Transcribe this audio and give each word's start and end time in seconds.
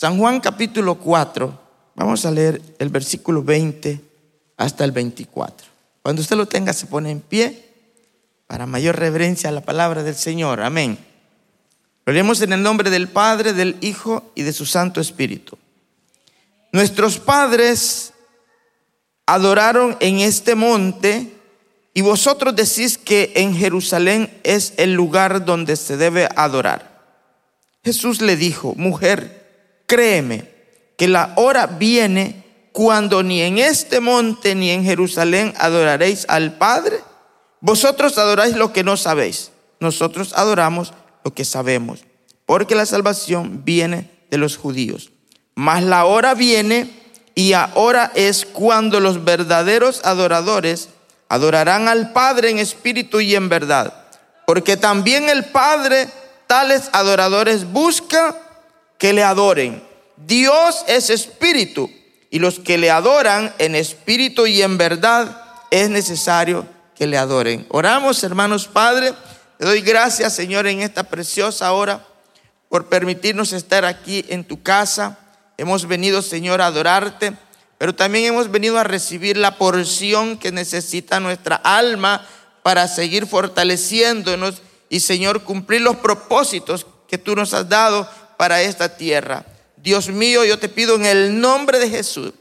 San 0.00 0.16
Juan 0.16 0.38
capítulo 0.38 0.94
4, 0.94 1.60
vamos 1.96 2.24
a 2.24 2.30
leer 2.30 2.62
el 2.78 2.88
versículo 2.88 3.42
20 3.42 4.00
hasta 4.56 4.84
el 4.84 4.92
24. 4.92 5.66
Cuando 6.02 6.22
usted 6.22 6.36
lo 6.36 6.46
tenga, 6.46 6.72
se 6.72 6.86
pone 6.86 7.10
en 7.10 7.20
pie 7.20 7.64
para 8.46 8.64
mayor 8.64 8.96
reverencia 8.96 9.50
a 9.50 9.52
la 9.52 9.60
palabra 9.60 10.04
del 10.04 10.14
Señor. 10.14 10.60
Amén. 10.60 10.96
Lo 12.06 12.12
leemos 12.12 12.40
en 12.42 12.52
el 12.52 12.62
nombre 12.62 12.90
del 12.90 13.08
Padre, 13.08 13.52
del 13.54 13.76
Hijo 13.80 14.30
y 14.36 14.42
de 14.42 14.52
su 14.52 14.66
Santo 14.66 15.00
Espíritu. 15.00 15.58
Nuestros 16.70 17.18
padres 17.18 18.12
adoraron 19.26 19.96
en 19.98 20.20
este 20.20 20.54
monte 20.54 21.34
y 21.92 22.02
vosotros 22.02 22.54
decís 22.54 22.98
que 22.98 23.32
en 23.34 23.52
Jerusalén 23.52 24.30
es 24.44 24.74
el 24.76 24.92
lugar 24.92 25.44
donde 25.44 25.74
se 25.74 25.96
debe 25.96 26.28
adorar. 26.36 27.02
Jesús 27.82 28.20
le 28.20 28.36
dijo, 28.36 28.74
mujer, 28.76 29.37
créeme 29.88 30.48
que 30.96 31.08
la 31.08 31.32
hora 31.34 31.66
viene 31.66 32.44
cuando 32.72 33.24
ni 33.24 33.42
en 33.42 33.58
este 33.58 33.98
monte 33.98 34.54
ni 34.54 34.70
en 34.70 34.84
Jerusalén 34.84 35.52
adoraréis 35.58 36.26
al 36.28 36.52
Padre. 36.58 37.00
Vosotros 37.60 38.18
adoráis 38.18 38.54
lo 38.54 38.72
que 38.72 38.84
no 38.84 38.96
sabéis. 38.96 39.50
Nosotros 39.80 40.32
adoramos 40.36 40.92
lo 41.24 41.34
que 41.34 41.44
sabemos, 41.44 42.00
porque 42.46 42.76
la 42.76 42.86
salvación 42.86 43.64
viene 43.64 44.10
de 44.30 44.38
los 44.38 44.56
judíos. 44.56 45.10
Mas 45.56 45.82
la 45.82 46.04
hora 46.04 46.34
viene 46.34 46.90
y 47.34 47.52
ahora 47.52 48.12
es 48.14 48.44
cuando 48.44 49.00
los 49.00 49.24
verdaderos 49.24 50.04
adoradores 50.04 50.90
adorarán 51.28 51.88
al 51.88 52.12
Padre 52.12 52.50
en 52.50 52.58
espíritu 52.58 53.20
y 53.20 53.34
en 53.34 53.48
verdad, 53.48 54.06
porque 54.46 54.76
también 54.76 55.28
el 55.28 55.46
Padre 55.46 56.08
tales 56.46 56.90
adoradores 56.92 57.70
busca 57.70 58.36
que 58.98 59.12
le 59.12 59.22
adoren. 59.22 59.82
Dios 60.16 60.84
es 60.88 61.10
espíritu 61.10 61.90
y 62.30 62.40
los 62.40 62.58
que 62.58 62.76
le 62.76 62.90
adoran 62.90 63.54
en 63.58 63.74
espíritu 63.74 64.46
y 64.46 64.60
en 64.60 64.76
verdad 64.76 65.40
es 65.70 65.88
necesario 65.88 66.66
que 66.94 67.06
le 67.06 67.16
adoren. 67.16 67.64
Oramos, 67.70 68.22
hermanos 68.24 68.66
Padre, 68.66 69.14
te 69.58 69.64
doy 69.64 69.80
gracias, 69.80 70.34
Señor, 70.34 70.66
en 70.66 70.80
esta 70.82 71.04
preciosa 71.04 71.72
hora 71.72 72.04
por 72.68 72.86
permitirnos 72.86 73.52
estar 73.52 73.84
aquí 73.84 74.24
en 74.28 74.44
tu 74.44 74.62
casa. 74.62 75.18
Hemos 75.56 75.86
venido, 75.86 76.20
Señor, 76.20 76.60
a 76.60 76.66
adorarte, 76.66 77.32
pero 77.78 77.94
también 77.94 78.26
hemos 78.26 78.50
venido 78.50 78.78
a 78.78 78.84
recibir 78.84 79.36
la 79.36 79.56
porción 79.56 80.36
que 80.36 80.52
necesita 80.52 81.20
nuestra 81.20 81.56
alma 81.56 82.26
para 82.62 82.88
seguir 82.88 83.26
fortaleciéndonos 83.26 84.62
y, 84.90 85.00
Señor, 85.00 85.44
cumplir 85.44 85.80
los 85.80 85.96
propósitos 85.96 86.86
que 87.08 87.18
tú 87.18 87.34
nos 87.34 87.54
has 87.54 87.68
dado 87.68 88.08
para 88.38 88.62
esta 88.62 88.96
tierra. 88.96 89.44
Dios 89.76 90.08
mío, 90.08 90.44
yo 90.46 90.58
te 90.58 90.70
pido 90.70 90.94
en 90.94 91.04
el 91.04 91.38
nombre 91.38 91.78
de 91.78 91.90
Jesús 91.90 92.32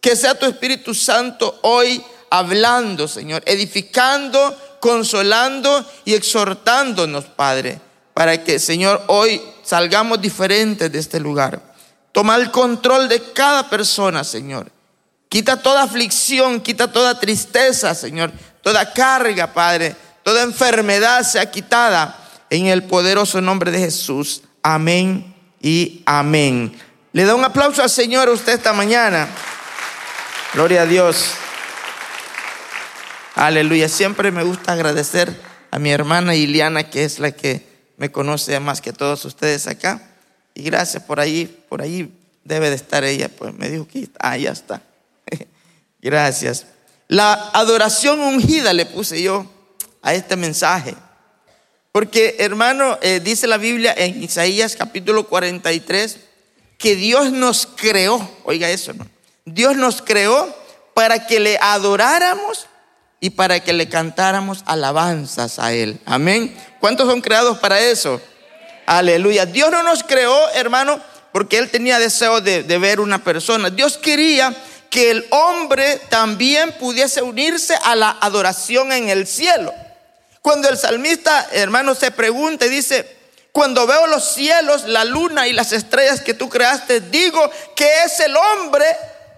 que 0.00 0.14
sea 0.14 0.38
tu 0.38 0.46
Espíritu 0.46 0.94
Santo 0.94 1.58
hoy 1.62 2.00
hablando, 2.30 3.08
Señor, 3.08 3.42
edificando, 3.44 4.56
consolando 4.78 5.84
y 6.04 6.14
exhortándonos, 6.14 7.24
Padre, 7.24 7.80
para 8.14 8.44
que, 8.44 8.60
Señor, 8.60 9.02
hoy 9.08 9.42
salgamos 9.64 10.20
diferentes 10.20 10.92
de 10.92 10.98
este 10.98 11.18
lugar. 11.18 11.60
Toma 12.12 12.36
el 12.36 12.52
control 12.52 13.08
de 13.08 13.32
cada 13.32 13.68
persona, 13.68 14.22
Señor. 14.22 14.70
Quita 15.28 15.60
toda 15.60 15.82
aflicción, 15.82 16.60
quita 16.60 16.92
toda 16.92 17.18
tristeza, 17.18 17.94
Señor, 17.94 18.30
toda 18.62 18.92
carga, 18.92 19.52
Padre, 19.52 19.96
toda 20.22 20.42
enfermedad 20.42 21.24
sea 21.24 21.50
quitada 21.50 22.16
en 22.48 22.66
el 22.66 22.84
poderoso 22.84 23.40
nombre 23.40 23.72
de 23.72 23.80
Jesús. 23.80 24.42
Amén 24.62 25.35
y 25.60 26.02
amén. 26.06 26.78
Le 27.12 27.24
da 27.24 27.34
un 27.34 27.44
aplauso 27.44 27.82
al 27.82 27.90
Señor 27.90 28.28
a 28.28 28.32
usted 28.32 28.54
esta 28.54 28.72
mañana. 28.72 29.28
Gloria 30.54 30.82
a 30.82 30.86
Dios. 30.86 31.32
Aleluya. 33.34 33.88
Siempre 33.88 34.30
me 34.30 34.42
gusta 34.42 34.72
agradecer 34.72 35.34
a 35.70 35.78
mi 35.78 35.90
hermana 35.90 36.34
Iliana, 36.34 36.90
que 36.90 37.04
es 37.04 37.18
la 37.18 37.32
que 37.32 37.66
me 37.96 38.10
conoce 38.10 38.58
más 38.60 38.80
que 38.80 38.92
todos 38.92 39.24
ustedes 39.24 39.66
acá. 39.66 40.00
Y 40.54 40.62
gracias 40.62 41.02
por 41.02 41.20
ahí, 41.20 41.64
por 41.68 41.82
ahí 41.82 42.12
debe 42.44 42.70
de 42.70 42.76
estar 42.76 43.04
ella. 43.04 43.28
Pues 43.28 43.54
me 43.54 43.68
dijo 43.68 43.86
que 43.86 44.08
ah, 44.18 44.36
ya 44.36 44.52
está. 44.52 44.82
gracias. 46.00 46.66
La 47.08 47.32
adoración 47.52 48.20
ungida 48.20 48.72
le 48.72 48.86
puse 48.86 49.22
yo 49.22 49.50
a 50.02 50.14
este 50.14 50.36
mensaje. 50.36 50.94
Porque, 51.96 52.36
hermano, 52.40 52.98
eh, 53.00 53.20
dice 53.24 53.46
la 53.46 53.56
Biblia 53.56 53.94
en 53.96 54.22
Isaías 54.22 54.76
capítulo 54.76 55.26
43 55.28 56.18
que 56.76 56.94
Dios 56.94 57.32
nos 57.32 57.66
creó, 57.66 58.36
oiga 58.44 58.68
eso. 58.68 58.92
Dios 59.46 59.76
nos 59.76 60.02
creó 60.02 60.54
para 60.92 61.26
que 61.26 61.40
le 61.40 61.56
adoráramos 61.58 62.66
y 63.18 63.30
para 63.30 63.60
que 63.60 63.72
le 63.72 63.88
cantáramos 63.88 64.62
alabanzas 64.66 65.58
a 65.58 65.72
Él. 65.72 65.98
Amén. 66.04 66.54
¿Cuántos 66.80 67.08
son 67.08 67.22
creados 67.22 67.56
para 67.60 67.80
eso? 67.80 68.20
Aleluya. 68.84 69.46
Dios 69.46 69.70
no 69.70 69.82
nos 69.82 70.04
creó, 70.04 70.50
hermano, 70.50 71.00
porque 71.32 71.56
Él 71.56 71.70
tenía 71.70 71.98
deseo 71.98 72.42
de, 72.42 72.62
de 72.62 72.76
ver 72.76 73.00
una 73.00 73.24
persona. 73.24 73.70
Dios 73.70 73.96
quería 73.96 74.54
que 74.90 75.12
el 75.12 75.26
hombre 75.30 75.98
también 76.10 76.72
pudiese 76.72 77.22
unirse 77.22 77.74
a 77.84 77.96
la 77.96 78.18
adoración 78.20 78.92
en 78.92 79.08
el 79.08 79.26
cielo. 79.26 79.72
Cuando 80.46 80.68
el 80.68 80.78
salmista, 80.78 81.48
hermano, 81.50 81.96
se 81.96 82.12
pregunta 82.12 82.66
y 82.66 82.68
dice, 82.68 83.16
cuando 83.50 83.84
veo 83.84 84.06
los 84.06 84.32
cielos, 84.32 84.84
la 84.84 85.04
luna 85.04 85.48
y 85.48 85.52
las 85.52 85.72
estrellas 85.72 86.20
que 86.20 86.34
tú 86.34 86.48
creaste, 86.48 87.00
digo 87.00 87.50
que 87.74 88.04
es 88.04 88.20
el 88.20 88.36
hombre 88.36 88.86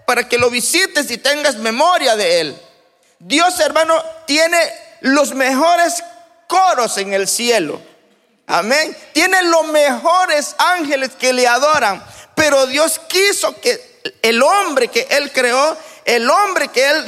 para 0.05 0.29
que 0.29 0.37
lo 0.37 0.51
visites 0.51 1.09
y 1.09 1.17
tengas 1.17 1.55
memoria 1.55 2.15
de 2.15 2.41
él. 2.41 2.61
Dios, 3.17 3.59
hermano, 3.59 3.99
tiene 4.27 4.59
los 5.01 5.33
mejores 5.33 6.03
coros 6.45 6.95
en 6.99 7.11
el 7.15 7.27
cielo. 7.27 7.81
Amén. 8.45 8.95
Tiene 9.11 9.41
los 9.41 9.65
mejores 9.65 10.53
ángeles 10.59 11.09
que 11.17 11.33
le 11.33 11.47
adoran. 11.47 12.03
Pero 12.35 12.67
Dios 12.67 13.01
quiso 13.07 13.59
que 13.59 13.99
el 14.21 14.43
hombre 14.43 14.89
que 14.89 15.07
Él 15.09 15.31
creó, 15.31 15.75
el 16.05 16.29
hombre 16.29 16.67
que 16.67 16.87
Él 16.87 17.03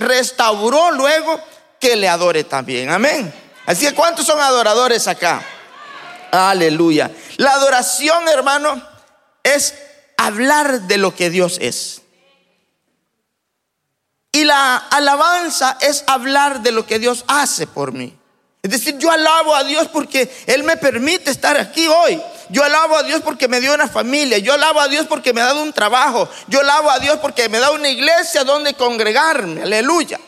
restauró 0.00 0.90
luego, 0.90 1.40
que 1.80 1.96
le 1.96 2.08
adore 2.08 2.44
también. 2.44 2.90
Amén. 2.90 3.32
Así 3.66 3.86
que 3.86 3.94
¿cuántos 3.94 4.26
son 4.26 4.40
adoradores 4.40 5.06
acá? 5.08 5.42
Aleluya. 6.30 7.10
La 7.36 7.52
adoración, 7.52 8.28
hermano, 8.28 8.82
es 9.42 9.74
hablar 10.16 10.82
de 10.82 10.98
lo 10.98 11.14
que 11.14 11.30
Dios 11.30 11.58
es. 11.60 12.02
Y 14.32 14.44
la 14.44 14.76
alabanza 14.76 15.78
es 15.80 16.04
hablar 16.06 16.60
de 16.60 16.72
lo 16.72 16.86
que 16.86 16.98
Dios 16.98 17.24
hace 17.26 17.66
por 17.66 17.92
mí. 17.92 18.16
Es 18.62 18.70
decir, 18.70 18.98
yo 18.98 19.10
alabo 19.10 19.54
a 19.54 19.64
Dios 19.64 19.88
porque 19.88 20.30
Él 20.46 20.64
me 20.64 20.76
permite 20.76 21.30
estar 21.30 21.56
aquí 21.56 21.86
hoy. 21.88 22.20
Yo 22.50 22.64
alabo 22.64 22.96
a 22.96 23.02
Dios 23.02 23.22
porque 23.22 23.48
me 23.48 23.60
dio 23.60 23.72
una 23.72 23.88
familia. 23.88 24.38
Yo 24.38 24.54
alabo 24.54 24.80
a 24.80 24.88
Dios 24.88 25.06
porque 25.06 25.32
me 25.32 25.40
ha 25.40 25.46
dado 25.46 25.62
un 25.62 25.72
trabajo. 25.72 26.28
Yo 26.48 26.60
alabo 26.60 26.90
a 26.90 26.98
Dios 26.98 27.18
porque 27.18 27.48
me 27.48 27.58
da 27.58 27.70
una 27.70 27.88
iglesia 27.88 28.44
donde 28.44 28.74
congregarme. 28.74 29.62
Aleluya. 29.62 30.20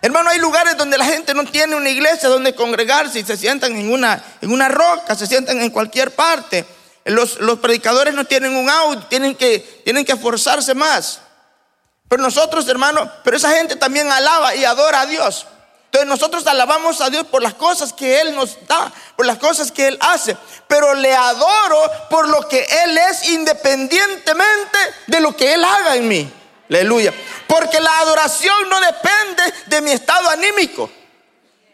Hermano, 0.00 0.30
hay 0.30 0.38
lugares 0.38 0.76
donde 0.76 0.96
la 0.96 1.04
gente 1.04 1.34
no 1.34 1.44
tiene 1.44 1.74
una 1.74 1.88
iglesia 1.88 2.28
donde 2.28 2.54
congregarse 2.54 3.18
y 3.18 3.24
se 3.24 3.36
sientan 3.36 3.76
en 3.76 3.90
una, 3.90 4.22
en 4.40 4.52
una 4.52 4.68
roca, 4.68 5.16
se 5.16 5.26
sientan 5.26 5.60
en 5.60 5.70
cualquier 5.70 6.14
parte. 6.14 6.64
Los, 7.04 7.40
los 7.40 7.58
predicadores 7.58 8.14
no 8.14 8.24
tienen 8.24 8.54
un 8.54 8.70
auto, 8.70 9.06
tienen 9.06 9.34
que, 9.34 9.58
tienen 9.84 10.04
que 10.04 10.12
esforzarse 10.12 10.74
más. 10.74 11.20
Pero 12.08 12.22
nosotros, 12.22 12.68
hermano, 12.68 13.10
pero 13.24 13.36
esa 13.36 13.50
gente 13.50 13.76
también 13.76 14.10
alaba 14.10 14.54
y 14.54 14.64
adora 14.64 15.00
a 15.00 15.06
Dios. 15.06 15.46
Entonces 15.86 16.08
nosotros 16.08 16.46
alabamos 16.46 17.00
a 17.00 17.10
Dios 17.10 17.26
por 17.26 17.42
las 17.42 17.54
cosas 17.54 17.92
que 17.92 18.20
Él 18.20 18.34
nos 18.34 18.58
da, 18.68 18.92
por 19.16 19.26
las 19.26 19.38
cosas 19.38 19.72
que 19.72 19.88
Él 19.88 19.98
hace. 20.00 20.36
Pero 20.68 20.94
le 20.94 21.14
adoro 21.14 21.90
por 22.10 22.28
lo 22.28 22.46
que 22.46 22.66
Él 22.84 22.98
es 22.98 23.30
independientemente 23.30 24.78
de 25.06 25.20
lo 25.20 25.34
que 25.34 25.54
Él 25.54 25.64
haga 25.64 25.96
en 25.96 26.08
mí. 26.08 26.32
Aleluya. 26.68 27.12
Porque 27.46 27.80
la 27.80 27.98
adoración 28.00 28.68
no 28.68 28.80
depende 28.80 29.42
de 29.66 29.80
mi 29.80 29.92
estado 29.92 30.28
anímico. 30.28 30.90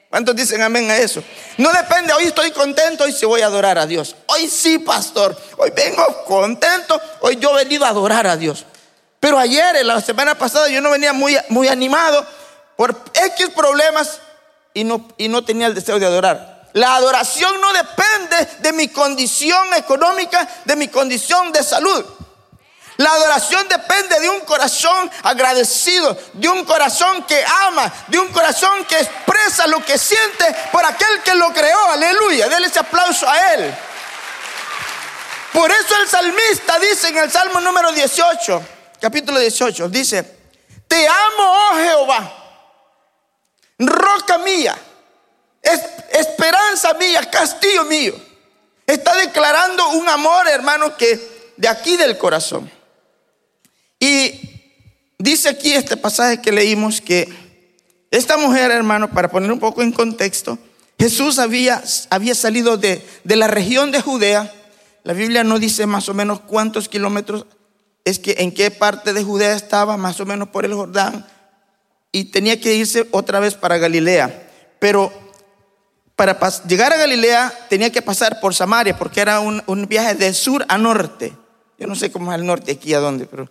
¿Cuántos 0.08 0.36
dicen 0.36 0.62
amén 0.62 0.88
a 0.90 0.96
eso? 0.96 1.24
No 1.58 1.72
depende, 1.72 2.12
hoy 2.12 2.24
estoy 2.24 2.52
contento, 2.52 3.02
hoy 3.02 3.12
sí 3.12 3.26
voy 3.26 3.40
a 3.40 3.46
adorar 3.46 3.78
a 3.78 3.86
Dios. 3.86 4.14
Hoy 4.26 4.48
sí, 4.48 4.78
pastor, 4.78 5.36
hoy 5.56 5.72
vengo 5.74 6.24
contento, 6.24 7.00
hoy 7.20 7.36
yo 7.36 7.50
he 7.58 7.64
venido 7.64 7.84
a 7.84 7.88
adorar 7.88 8.24
a 8.28 8.36
Dios. 8.36 8.64
Pero 9.18 9.38
ayer, 9.38 9.84
la 9.84 10.00
semana 10.00 10.36
pasada, 10.36 10.68
yo 10.68 10.80
no 10.80 10.90
venía 10.90 11.12
muy, 11.12 11.36
muy 11.48 11.66
animado 11.66 12.24
por 12.76 12.96
X 13.12 13.48
problemas 13.56 14.20
y 14.72 14.84
no, 14.84 15.08
y 15.16 15.26
no 15.26 15.44
tenía 15.44 15.66
el 15.66 15.74
deseo 15.74 15.98
de 15.98 16.06
adorar. 16.06 16.68
La 16.74 16.94
adoración 16.94 17.60
no 17.60 17.72
depende 17.72 18.48
de 18.60 18.72
mi 18.72 18.88
condición 18.88 19.74
económica, 19.74 20.48
de 20.64 20.76
mi 20.76 20.88
condición 20.88 21.50
de 21.50 21.64
salud. 21.64 22.04
La 22.96 23.10
adoración 23.10 23.66
depende 23.68 24.20
de 24.20 24.28
un 24.28 24.40
corazón 24.40 25.10
agradecido, 25.24 26.16
de 26.32 26.48
un 26.48 26.64
corazón 26.64 27.24
que 27.24 27.44
ama, 27.66 27.92
de 28.06 28.18
un 28.18 28.28
corazón 28.28 28.84
que 28.84 28.98
expresa 29.00 29.66
lo 29.66 29.84
que 29.84 29.98
siente 29.98 30.54
por 30.70 30.84
aquel 30.84 31.22
que 31.22 31.34
lo 31.34 31.52
creó. 31.52 31.90
Aleluya. 31.90 32.48
Denle 32.48 32.68
ese 32.68 32.78
aplauso 32.78 33.28
a 33.28 33.54
él. 33.54 33.74
Por 35.52 35.70
eso 35.70 35.96
el 36.00 36.08
salmista 36.08 36.78
dice 36.78 37.08
en 37.08 37.18
el 37.18 37.30
Salmo 37.30 37.60
número 37.60 37.92
18, 37.92 38.62
capítulo 39.00 39.38
18, 39.38 39.88
dice, 39.88 40.38
te 40.88 41.06
amo, 41.06 41.38
oh 41.38 41.76
Jehová, 41.76 42.44
roca 43.78 44.38
mía, 44.38 44.76
esperanza 46.10 46.94
mía, 46.94 47.30
castillo 47.30 47.84
mío. 47.84 48.14
Está 48.84 49.14
declarando 49.14 49.90
un 49.90 50.08
amor, 50.08 50.48
hermano, 50.48 50.96
que 50.96 51.52
de 51.56 51.68
aquí 51.68 51.96
del 51.96 52.18
corazón. 52.18 52.70
Y 53.98 54.40
dice 55.18 55.48
aquí 55.48 55.72
este 55.72 55.96
pasaje 55.96 56.40
que 56.40 56.52
leímos 56.52 57.00
que 57.00 57.28
esta 58.10 58.36
mujer, 58.36 58.70
hermano, 58.70 59.10
para 59.10 59.28
poner 59.28 59.50
un 59.50 59.58
poco 59.58 59.82
en 59.82 59.90
contexto, 59.90 60.58
Jesús 60.98 61.38
había, 61.38 61.82
había 62.10 62.34
salido 62.34 62.76
de, 62.76 63.04
de 63.24 63.36
la 63.36 63.48
región 63.48 63.90
de 63.90 64.00
Judea. 64.00 64.52
La 65.02 65.12
Biblia 65.12 65.42
no 65.42 65.58
dice 65.58 65.86
más 65.86 66.08
o 66.08 66.14
menos 66.14 66.40
cuántos 66.40 66.88
kilómetros, 66.88 67.46
es 68.04 68.18
que 68.18 68.36
en 68.38 68.52
qué 68.52 68.70
parte 68.70 69.12
de 69.12 69.24
Judea 69.24 69.54
estaba, 69.54 69.96
más 69.96 70.20
o 70.20 70.26
menos 70.26 70.48
por 70.48 70.64
el 70.64 70.74
Jordán, 70.74 71.26
y 72.12 72.26
tenía 72.26 72.60
que 72.60 72.74
irse 72.74 73.08
otra 73.10 73.40
vez 73.40 73.54
para 73.54 73.78
Galilea. 73.78 74.48
Pero 74.78 75.12
para 76.14 76.38
llegar 76.68 76.92
a 76.92 76.96
Galilea 76.96 77.52
tenía 77.68 77.90
que 77.90 78.02
pasar 78.02 78.40
por 78.40 78.54
Samaria, 78.54 78.96
porque 78.96 79.20
era 79.20 79.40
un, 79.40 79.62
un 79.66 79.88
viaje 79.88 80.14
de 80.14 80.32
sur 80.32 80.64
a 80.68 80.78
norte. 80.78 81.32
Yo 81.78 81.88
no 81.88 81.96
sé 81.96 82.12
cómo 82.12 82.32
es 82.32 82.38
el 82.38 82.46
norte 82.46 82.72
aquí 82.72 82.94
a 82.94 83.00
dónde, 83.00 83.26
pero 83.26 83.50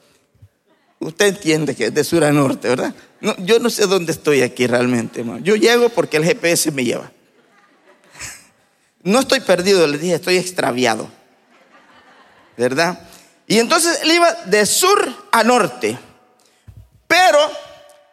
usted 1.03 1.27
entiende 1.27 1.75
que 1.75 1.85
es 1.85 1.93
de 1.93 2.03
sur 2.03 2.23
a 2.23 2.31
norte, 2.31 2.69
¿verdad? 2.69 2.93
No, 3.21 3.35
yo 3.37 3.59
no 3.59 3.69
sé 3.69 3.85
dónde 3.87 4.11
estoy 4.11 4.41
aquí 4.41 4.67
realmente. 4.67 5.23
Yo 5.41 5.55
llego 5.55 5.89
porque 5.89 6.17
el 6.17 6.25
GPS 6.25 6.71
me 6.71 6.83
lleva. 6.83 7.11
No 9.03 9.19
estoy 9.19 9.41
perdido, 9.41 9.85
le 9.85 9.97
dije, 9.97 10.15
estoy 10.15 10.37
extraviado. 10.37 11.09
¿Verdad? 12.57 12.99
Y 13.47 13.59
entonces 13.59 13.99
él 14.03 14.11
iba 14.11 14.31
de 14.45 14.65
sur 14.65 15.13
a 15.31 15.43
norte. 15.43 15.97
Pero 17.07 17.39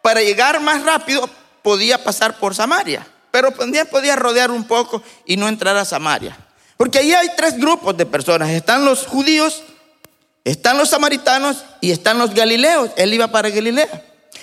para 0.03 0.21
llegar 0.21 0.61
más 0.61 0.83
rápido 0.83 1.29
podía 1.63 2.03
pasar 2.03 2.39
por 2.39 2.55
Samaria. 2.55 3.07
Pero 3.31 3.53
también 3.53 3.87
podía 3.87 4.17
rodear 4.17 4.51
un 4.51 4.65
poco 4.65 5.03
y 5.25 5.37
no 5.37 5.49
entrar 5.49 5.77
a 5.77 5.85
Samaria. 5.85 6.37
Porque 6.77 6.99
ahí 6.99 7.13
hay 7.13 7.29
tres 7.37 7.59
grupos 7.59 7.97
de 7.97 8.07
personas. 8.07 8.51
Están 8.51 8.85
los 8.85 9.07
judíos, 9.07 9.63
están 10.45 10.79
los 10.79 10.91
samaritanos 10.91 11.59
y 11.81 11.91
están 11.91 12.19
los 12.19 12.35
galileos. 12.35 12.91
Él 12.97 13.15
iba 13.15 13.29
para 13.29 13.51
Galilea. 13.51 13.89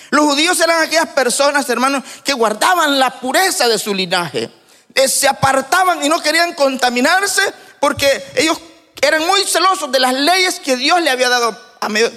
Los 0.10 0.26
judíos 0.26 0.60
eran 0.60 0.82
aquellas 0.82 1.08
personas, 1.10 1.70
hermanos, 1.70 2.04
que 2.24 2.34
guardaban 2.34 3.00
la 3.00 3.20
pureza 3.20 3.68
de 3.68 3.78
su 3.78 3.94
linaje. 3.94 4.50
Eh, 4.96 5.08
se 5.08 5.28
apartaban 5.28 6.04
y 6.04 6.10
no 6.10 6.22
querían 6.22 6.54
contaminarse 6.54 7.42
porque 7.80 8.24
ellos 8.36 8.58
eran 9.02 9.26
muy 9.28 9.44
celosos 9.44 9.92
de 9.92 10.00
las 10.00 10.14
leyes 10.14 10.60
que 10.60 10.76
Dios 10.76 11.02
le 11.02 11.10
había 11.10 11.30
dado 11.30 11.58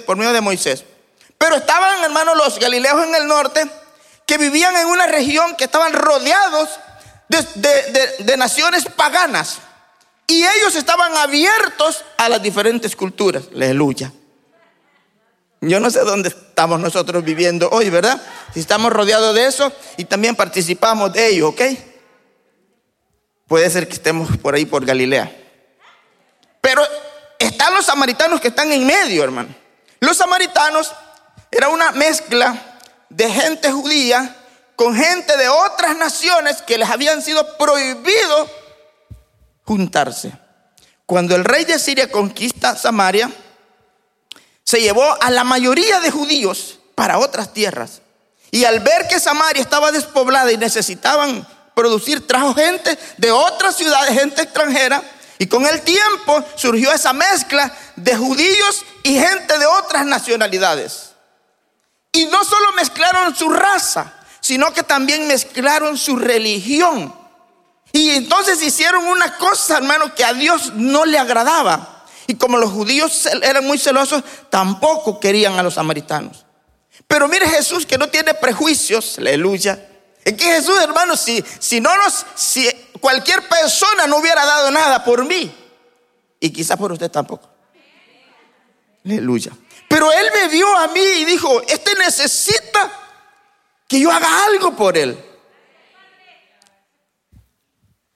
por 0.05 0.17
medio 0.17 0.33
de 0.33 0.41
Moisés. 0.41 0.83
Pero 1.37 1.55
estaban, 1.55 2.03
hermanos, 2.03 2.37
los 2.37 2.59
galileos 2.59 3.03
en 3.03 3.15
el 3.15 3.27
norte 3.27 3.67
que 4.25 4.37
vivían 4.37 4.75
en 4.77 4.87
una 4.87 5.07
región 5.07 5.55
que 5.55 5.65
estaban 5.65 5.93
rodeados 5.93 6.69
de, 7.27 8.37
naciones 8.37 8.85
paganas. 8.95 9.59
Y 10.31 10.45
ellos 10.47 10.75
estaban 10.75 11.13
abiertos 11.17 12.05
a 12.15 12.29
las 12.29 12.41
diferentes 12.41 12.95
culturas. 12.95 13.49
Aleluya. 13.53 14.13
Yo 15.59 15.81
no 15.81 15.89
sé 15.89 15.99
dónde 16.05 16.29
estamos 16.29 16.79
nosotros 16.79 17.21
viviendo 17.25 17.69
hoy, 17.69 17.89
¿verdad? 17.89 18.21
Si 18.53 18.61
estamos 18.61 18.93
rodeados 18.93 19.35
de 19.35 19.45
eso 19.45 19.73
y 19.97 20.05
también 20.05 20.37
participamos 20.37 21.11
de 21.11 21.27
ello, 21.27 21.49
¿ok? 21.49 21.61
Puede 23.45 23.69
ser 23.69 23.89
que 23.89 23.95
estemos 23.95 24.37
por 24.37 24.55
ahí 24.55 24.65
por 24.65 24.85
Galilea. 24.85 25.29
Pero 26.61 26.81
están 27.37 27.73
los 27.73 27.85
samaritanos 27.85 28.39
que 28.39 28.47
están 28.47 28.71
en 28.71 28.87
medio, 28.87 29.25
hermano. 29.25 29.53
Los 29.99 30.15
samaritanos 30.15 30.93
era 31.51 31.67
una 31.67 31.91
mezcla 31.91 32.79
de 33.09 33.29
gente 33.29 33.69
judía 33.69 34.33
con 34.77 34.95
gente 34.95 35.35
de 35.35 35.49
otras 35.49 35.97
naciones 35.97 36.61
que 36.61 36.77
les 36.77 36.89
habían 36.89 37.21
sido 37.21 37.57
prohibido 37.57 38.60
juntarse. 39.63 40.33
Cuando 41.05 41.35
el 41.35 41.43
rey 41.43 41.65
de 41.65 41.79
Siria 41.79 42.11
conquista 42.11 42.75
Samaria, 42.75 43.29
se 44.63 44.81
llevó 44.81 45.03
a 45.21 45.29
la 45.29 45.43
mayoría 45.43 45.99
de 45.99 46.11
judíos 46.11 46.79
para 46.95 47.19
otras 47.19 47.53
tierras. 47.53 48.01
Y 48.51 48.65
al 48.65 48.79
ver 48.81 49.07
que 49.07 49.19
Samaria 49.19 49.61
estaba 49.61 49.91
despoblada 49.91 50.51
y 50.51 50.57
necesitaban 50.57 51.47
producir, 51.73 52.27
trajo 52.27 52.53
gente 52.53 52.97
de 53.17 53.31
otras 53.31 53.75
ciudades, 53.75 54.19
gente 54.19 54.41
extranjera, 54.41 55.01
y 55.37 55.47
con 55.47 55.65
el 55.65 55.81
tiempo 55.81 56.43
surgió 56.55 56.91
esa 56.91 57.13
mezcla 57.13 57.75
de 57.95 58.15
judíos 58.15 58.85
y 59.03 59.17
gente 59.17 59.57
de 59.57 59.65
otras 59.65 60.05
nacionalidades. 60.05 61.11
Y 62.11 62.25
no 62.25 62.43
solo 62.43 62.73
mezclaron 62.73 63.35
su 63.35 63.49
raza, 63.49 64.13
sino 64.39 64.73
que 64.73 64.83
también 64.83 65.27
mezclaron 65.27 65.97
su 65.97 66.17
religión. 66.17 67.20
Y 67.93 68.11
entonces 68.11 68.61
hicieron 68.61 69.05
una 69.07 69.37
cosa, 69.37 69.77
hermano, 69.77 70.15
que 70.15 70.23
a 70.23 70.33
Dios 70.33 70.73
no 70.75 71.05
le 71.05 71.17
agradaba. 71.17 72.05
Y 72.27 72.35
como 72.35 72.57
los 72.57 72.71
judíos 72.71 73.25
eran 73.41 73.65
muy 73.65 73.77
celosos, 73.77 74.23
tampoco 74.49 75.19
querían 75.19 75.59
a 75.59 75.63
los 75.63 75.73
samaritanos. 75.73 76.45
Pero 77.07 77.27
mire 77.27 77.47
Jesús 77.49 77.85
que 77.85 77.97
no 77.97 78.07
tiene 78.09 78.33
prejuicios, 78.33 79.17
aleluya. 79.17 79.87
Es 80.23 80.33
que 80.33 80.45
Jesús, 80.45 80.79
hermano, 80.79 81.17
si, 81.17 81.43
si 81.59 81.81
no 81.81 81.95
nos, 81.97 82.25
si 82.35 82.69
cualquier 83.01 83.47
persona 83.49 84.07
no 84.07 84.17
hubiera 84.17 84.45
dado 84.45 84.71
nada 84.71 85.03
por 85.03 85.25
mí, 85.25 85.53
y 86.39 86.49
quizás 86.51 86.77
por 86.77 86.91
usted 86.91 87.11
tampoco. 87.11 87.49
Aleluya. 89.03 89.51
Pero 89.87 90.11
Él 90.11 90.27
me 90.33 90.47
vio 90.47 90.73
a 90.77 90.87
mí 90.87 91.01
y 91.01 91.25
dijo, 91.25 91.61
este 91.67 91.95
necesita 91.95 92.91
que 93.87 93.99
yo 93.99 94.11
haga 94.11 94.45
algo 94.45 94.75
por 94.75 94.97
Él. 94.97 95.30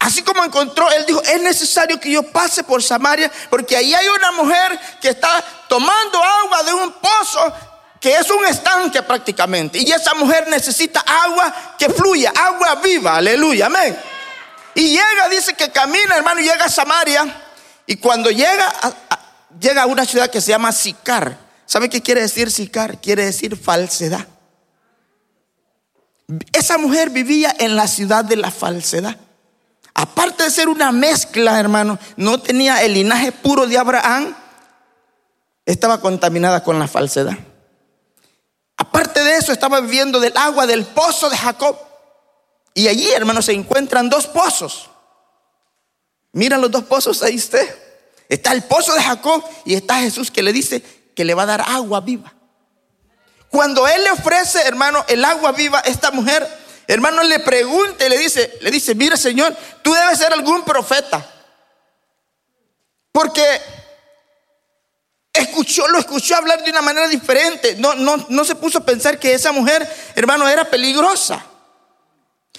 Así 0.05 0.21
como 0.21 0.45
encontró, 0.45 0.87
Él 0.91 1.03
dijo, 1.07 1.19
es 1.23 1.41
necesario 1.41 1.99
que 1.99 2.11
yo 2.11 2.21
pase 2.21 2.63
por 2.63 2.83
Samaria, 2.83 3.31
porque 3.49 3.75
ahí 3.75 3.91
hay 3.91 4.07
una 4.07 4.33
mujer 4.33 4.79
que 5.01 5.09
está 5.09 5.43
tomando 5.67 6.23
agua 6.23 6.61
de 6.61 6.73
un 6.75 6.93
pozo 6.93 7.51
que 7.99 8.15
es 8.15 8.29
un 8.29 8.45
estanque 8.45 9.01
prácticamente. 9.01 9.79
Y 9.79 9.91
esa 9.91 10.13
mujer 10.13 10.47
necesita 10.47 10.99
agua 10.99 11.75
que 11.79 11.89
fluya, 11.89 12.31
agua 12.35 12.75
viva, 12.75 13.15
aleluya, 13.15 13.65
amén. 13.65 13.97
Y 14.75 14.89
llega, 14.89 15.27
dice 15.27 15.55
que 15.55 15.71
camina, 15.71 16.17
hermano, 16.17 16.39
llega 16.39 16.65
a 16.65 16.69
Samaria. 16.69 17.25
Y 17.87 17.95
cuando 17.95 18.29
llega 18.29 18.75
a, 18.83 18.93
llega 19.59 19.81
a 19.81 19.85
una 19.87 20.05
ciudad 20.05 20.29
que 20.29 20.39
se 20.39 20.49
llama 20.49 20.71
Sicar. 20.71 21.35
¿Sabe 21.65 21.89
qué 21.89 22.03
quiere 22.03 22.21
decir 22.21 22.51
Sicar? 22.51 23.01
Quiere 23.01 23.25
decir 23.25 23.57
falsedad. 23.57 24.27
Esa 26.53 26.77
mujer 26.77 27.09
vivía 27.09 27.55
en 27.57 27.75
la 27.75 27.88
ciudad 27.88 28.24
de 28.24 28.35
la 28.35 28.51
falsedad. 28.51 29.17
Aparte 29.95 30.43
de 30.43 30.51
ser 30.51 30.67
una 30.67 30.91
mezcla, 30.91 31.57
hermano, 31.57 31.97
no 32.17 32.39
tenía 32.41 32.83
el 32.83 32.93
linaje 32.93 33.31
puro 33.31 33.65
de 33.65 33.77
Abraham, 33.77 34.35
estaba 35.65 36.01
contaminada 36.01 36.63
con 36.63 36.77
la 36.77 36.87
falsedad. 36.87 37.37
Aparte 38.75 39.23
de 39.23 39.37
eso, 39.37 39.53
estaba 39.53 39.79
viviendo 39.79 40.19
del 40.19 40.35
agua 40.35 40.67
del 40.67 40.85
pozo 40.85 41.29
de 41.29 41.37
Jacob. 41.37 41.77
Y 42.73 42.89
allí, 42.89 43.09
hermano, 43.11 43.41
se 43.41 43.53
encuentran 43.53 44.09
dos 44.09 44.27
pozos. 44.27 44.89
Miran 46.33 46.59
los 46.59 46.71
dos 46.71 46.83
pozos 46.83 47.23
ahí 47.23 47.37
usted. 47.37 47.65
Está 48.27 48.51
el 48.51 48.63
pozo 48.63 48.93
de 48.93 49.01
Jacob 49.01 49.41
y 49.63 49.75
está 49.75 50.01
Jesús 50.01 50.29
que 50.29 50.43
le 50.43 50.51
dice 50.51 50.83
que 51.15 51.23
le 51.23 51.33
va 51.33 51.43
a 51.43 51.45
dar 51.45 51.61
agua 51.61 52.01
viva. 52.01 52.33
Cuando 53.49 53.87
él 53.87 54.03
le 54.03 54.11
ofrece, 54.11 54.61
hermano, 54.63 55.05
el 55.07 55.23
agua 55.23 55.53
viva 55.53 55.79
esta 55.79 56.11
mujer, 56.11 56.64
hermano, 56.88 57.24
le 57.24 57.39
pregunta 57.39 58.06
y 58.06 58.10
le 58.10 58.18
dice, 58.18 58.58
le 58.62 58.72
dice, 58.72 58.96
mira 58.96 59.18
Señor, 59.18 59.56
tú 59.82 59.94
debes 59.94 60.20
ser 60.20 60.34
algún 60.34 60.63
profeta. 60.63 61.25
Porque 63.12 63.62
escuchó, 65.34 65.88
lo 65.88 65.98
escuchó 66.00 66.36
hablar 66.36 66.63
de 66.63 66.72
una 66.72 66.82
manera 66.82 67.08
diferente. 67.08 67.75
No, 67.75 67.94
no, 67.96 68.25
no 68.30 68.46
se 68.46 68.56
puso 68.56 68.80
a 68.80 68.86
pensar 68.86 69.20
que 69.20 69.34
esa 69.34 69.51
mujer, 69.51 69.88
hermano, 70.15 70.48
era 70.48 70.65
peligrosa. 70.65 71.46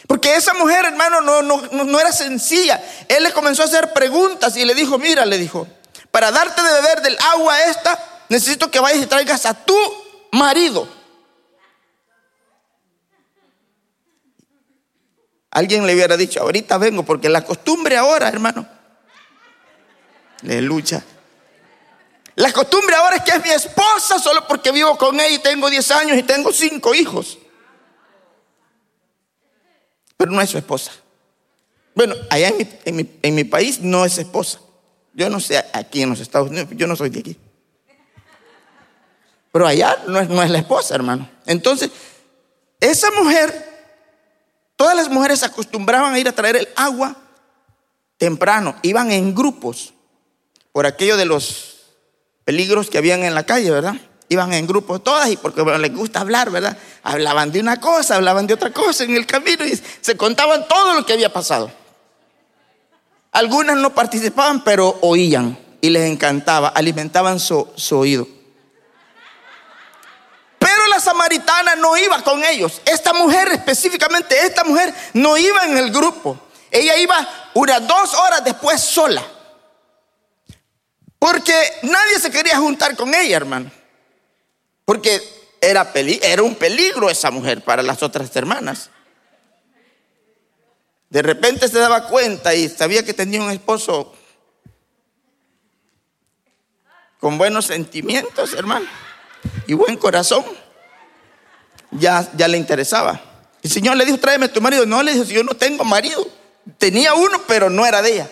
Porque 0.06 0.36
esa 0.36 0.54
mujer, 0.54 0.84
hermano, 0.84 1.20
no, 1.20 1.42
no, 1.42 1.60
no 1.84 2.00
era 2.00 2.12
sencilla. 2.12 2.82
Él 3.08 3.24
le 3.24 3.32
comenzó 3.32 3.62
a 3.62 3.66
hacer 3.66 3.92
preguntas 3.92 4.56
y 4.56 4.64
le 4.64 4.74
dijo, 4.74 4.98
mira, 4.98 5.26
le 5.26 5.38
dijo, 5.38 5.66
para 6.10 6.30
darte 6.30 6.62
de 6.62 6.72
beber 6.72 7.02
del 7.02 7.18
agua 7.32 7.64
esta, 7.64 7.98
necesito 8.28 8.70
que 8.70 8.80
vayas 8.80 9.02
y 9.02 9.06
traigas 9.06 9.46
a 9.46 9.54
tu 9.54 9.76
marido. 10.32 10.88
Alguien 15.56 15.86
le 15.86 15.94
hubiera 15.94 16.16
dicho, 16.16 16.40
ahorita 16.40 16.78
vengo, 16.78 17.02
porque 17.02 17.28
la 17.28 17.44
costumbre 17.44 17.96
ahora, 17.96 18.28
hermano, 18.28 18.66
le 20.42 20.60
lucha. 20.60 21.02
La 22.34 22.52
costumbre 22.52 22.94
ahora 22.94 23.16
es 23.16 23.22
que 23.22 23.30
es 23.30 23.42
mi 23.42 23.50
esposa 23.50 24.18
solo 24.18 24.46
porque 24.46 24.70
vivo 24.70 24.96
con 24.98 25.18
ella 25.18 25.30
y 25.30 25.38
tengo 25.38 25.70
10 25.70 25.90
años 25.92 26.18
y 26.18 26.22
tengo 26.22 26.52
5 26.52 26.94
hijos 26.94 27.38
pero 30.16 30.32
no 30.32 30.40
es 30.40 30.50
su 30.50 30.58
esposa. 30.58 30.92
Bueno, 31.94 32.14
allá 32.30 32.52
en 32.84 33.34
mi, 33.34 33.44
país 33.44 33.80
no 33.80 34.04
es 34.04 34.18
esposa, 34.18 34.60
Yo 35.14 35.30
no 35.30 35.40
sé 35.40 35.64
aquí 35.72 36.02
en 36.02 36.10
los 36.10 36.20
Estados 36.20 36.50
Unidos, 36.50 36.68
yo 36.72 36.86
no 36.86 36.96
soy 36.96 37.10
de 37.10 37.20
aquí. 37.20 37.36
Pero 39.52 39.66
allá 39.66 39.96
no 40.06 40.18
es, 40.18 40.28
no 40.28 40.42
es 40.42 40.50
la 40.50 40.58
esposa, 40.58 40.94
hermano. 40.94 41.28
Entonces, 41.46 41.90
esa 42.80 43.10
mujer, 43.12 43.65
todas 44.76 44.94
las 44.94 45.08
mujeres 45.08 45.42
acostumbraban 45.42 46.14
a 46.14 46.18
ir 46.18 46.28
a 46.28 46.32
traer 46.32 46.56
el 46.56 46.68
agua 46.76 47.16
temprano, 48.18 48.76
iban 48.82 49.10
en 49.10 49.34
grupos, 49.34 49.92
por 50.72 50.86
aquello 50.86 51.16
de 51.16 51.24
los 51.24 51.76
peligros 52.44 52.90
que 52.90 52.98
habían 52.98 53.24
en 53.24 53.34
la 53.34 53.44
calle, 53.44 53.70
¿verdad? 53.70 53.96
Iban 54.28 54.52
en 54.52 54.66
grupos 54.66 55.02
todas 55.02 55.30
y 55.30 55.36
porque 55.36 55.64
les 55.64 55.94
gusta 55.94 56.20
hablar, 56.20 56.50
¿verdad? 56.50 56.76
Hablaban 57.02 57.50
de 57.50 57.60
una 57.60 57.80
cosa, 57.80 58.16
hablaban 58.16 58.46
de 58.46 58.54
otra 58.54 58.72
cosa 58.72 59.04
en 59.04 59.16
el 59.16 59.26
camino 59.26 59.64
y 59.64 59.80
se 60.00 60.16
contaban 60.16 60.68
todo 60.68 60.94
lo 60.94 61.06
que 61.06 61.12
había 61.12 61.32
pasado. 61.32 61.70
Algunas 63.32 63.76
no 63.76 63.94
participaban, 63.94 64.64
pero 64.64 64.98
oían 65.02 65.58
y 65.80 65.90
les 65.90 66.10
encantaba, 66.10 66.68
alimentaban 66.68 67.38
su 67.38 67.66
oído. 67.92 68.35
Samaritana 71.06 71.76
no 71.76 71.96
iba 71.96 72.20
con 72.24 72.42
ellos. 72.42 72.82
Esta 72.84 73.12
mujer 73.12 73.46
específicamente, 73.52 74.36
esta 74.40 74.64
mujer 74.64 74.92
no 75.14 75.36
iba 75.36 75.64
en 75.64 75.78
el 75.78 75.92
grupo. 75.92 76.36
Ella 76.68 76.96
iba 76.96 77.50
unas 77.54 77.86
dos 77.86 78.12
horas 78.14 78.42
después 78.42 78.80
sola. 78.80 79.24
Porque 81.16 81.54
nadie 81.82 82.18
se 82.18 82.32
quería 82.32 82.58
juntar 82.58 82.96
con 82.96 83.14
ella, 83.14 83.36
hermano. 83.36 83.70
Porque 84.84 85.22
era, 85.60 85.92
era 85.94 86.42
un 86.42 86.56
peligro 86.56 87.08
esa 87.08 87.30
mujer 87.30 87.62
para 87.62 87.84
las 87.84 88.02
otras 88.02 88.34
hermanas. 88.34 88.90
De 91.08 91.22
repente 91.22 91.68
se 91.68 91.78
daba 91.78 92.08
cuenta 92.08 92.52
y 92.52 92.68
sabía 92.68 93.04
que 93.04 93.14
tenía 93.14 93.40
un 93.40 93.52
esposo 93.52 94.12
con 97.20 97.38
buenos 97.38 97.66
sentimientos, 97.66 98.54
hermano, 98.54 98.86
y 99.68 99.74
buen 99.74 99.96
corazón. 99.96 100.44
Ya, 101.98 102.28
ya 102.36 102.48
le 102.48 102.58
interesaba. 102.58 103.20
El 103.62 103.70
Señor 103.70 103.96
le 103.96 104.04
dijo, 104.04 104.18
tráeme 104.18 104.48
tu 104.48 104.60
marido. 104.60 104.86
No, 104.86 105.02
le 105.02 105.12
dijo, 105.12 105.24
yo 105.24 105.42
no 105.42 105.54
tengo 105.54 105.84
marido. 105.84 106.26
Tenía 106.78 107.14
uno, 107.14 107.42
pero 107.46 107.70
no 107.70 107.86
era 107.86 108.02
de 108.02 108.14
ella. 108.14 108.28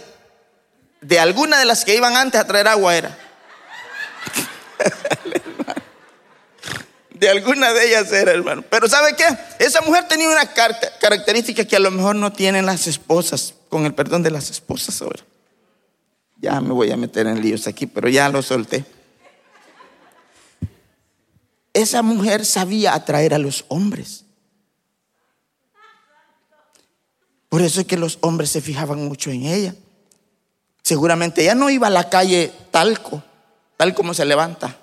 De 1.01 1.19
alguna 1.19 1.59
de 1.59 1.65
las 1.65 1.85
que 1.85 1.95
iban 1.95 2.17
antes 2.17 2.41
a 2.41 2.47
traer 2.47 2.69
agua 2.69 2.97
era. 2.97 3.19
De 7.15 7.31
alguna 7.31 7.73
de 7.73 7.87
ellas 7.87 8.13
era, 8.13 8.33
hermano. 8.33 8.63
Pero 8.69 8.89
¿sabe 8.89 9.15
qué? 9.15 9.25
Esa 9.59 9.81
mujer 9.83 10.09
tenía 10.09 10.29
una 10.29 10.47
característica 11.01 11.65
que 11.65 11.77
a 11.77 11.79
lo 11.79 11.91
mejor 11.93 12.17
no 12.17 12.33
tienen 12.33 12.67
las 12.67 12.89
esposas, 12.89 13.55
con 13.69 13.87
el 13.87 13.95
perdón 13.95 14.25
de 14.25 14.33
las 14.33 14.51
esposas 14.51 15.01
ahora. 15.01 15.23
Ya 16.39 16.61
me 16.61 16.75
voy 16.75 16.91
a 16.91 16.97
meter 16.97 17.29
en 17.29 17.41
líos 17.41 17.69
aquí, 17.69 17.87
pero 17.87 18.09
ya 18.09 18.29
lo 18.29 18.43
solté. 18.43 18.85
Esa 21.75 22.03
mujer 22.03 22.47
sabía 22.47 22.95
atraer 22.95 23.35
a 23.35 23.39
los 23.39 23.65
hombres. 23.69 24.25
Por 27.49 27.63
eso 27.63 27.81
es 27.81 27.87
que 27.87 27.97
los 27.97 28.19
hombres 28.23 28.51
se 28.51 28.61
fijaban 28.61 29.05
mucho 29.05 29.31
en 29.31 29.45
ella. 29.45 29.75
Seguramente 30.83 31.43
ella 31.43 31.55
no 31.55 31.71
iba 31.71 31.89
a 31.89 31.91
la 31.91 32.09
calle 32.09 32.53
talco, 32.71 33.23
tal 33.77 33.95
como 33.95 34.15
se 34.15 34.25
levanta. 34.25 34.77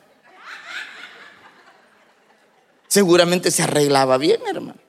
Seguramente 2.88 3.52
se 3.52 3.64
arreglaba 3.64 4.18
bien, 4.18 4.42
hermano. 4.48 4.80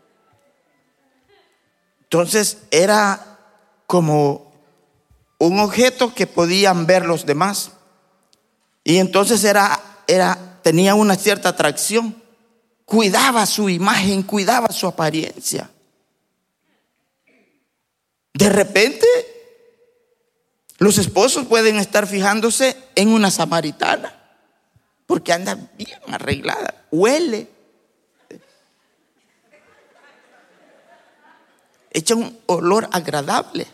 Entonces 2.03 2.59
era 2.71 3.39
como 3.87 4.53
un 5.39 5.59
objeto 5.59 6.15
que 6.15 6.27
podían 6.27 6.87
ver 6.87 7.05
los 7.05 7.27
demás. 7.27 7.73
Y 8.85 8.99
entonces 8.99 9.45
era, 9.45 9.81
era, 10.07 10.52
tenía 10.63 10.95
una 10.95 11.17
cierta 11.17 11.51
atracción. 11.51 12.23
Cuidaba 12.85 13.47
su 13.47 13.69
imagen, 13.69 14.23
cuidaba 14.23 14.69
su 14.69 14.87
apariencia. 14.87 15.71
De 18.35 18.49
repente, 18.49 19.07
los 20.79 20.99
esposos 20.99 21.47
pueden 21.47 21.77
estar 21.77 22.07
fijándose 22.07 22.77
en 22.97 23.09
una 23.09 23.31
samaritana, 23.31 24.15
porque 25.07 25.33
anda 25.33 25.57
bien 25.77 26.01
arreglada, 26.09 26.87
huele. 26.91 27.49
Echa 31.91 32.15
un 32.15 32.39
olor 32.47 32.89
agradable. 32.91 33.67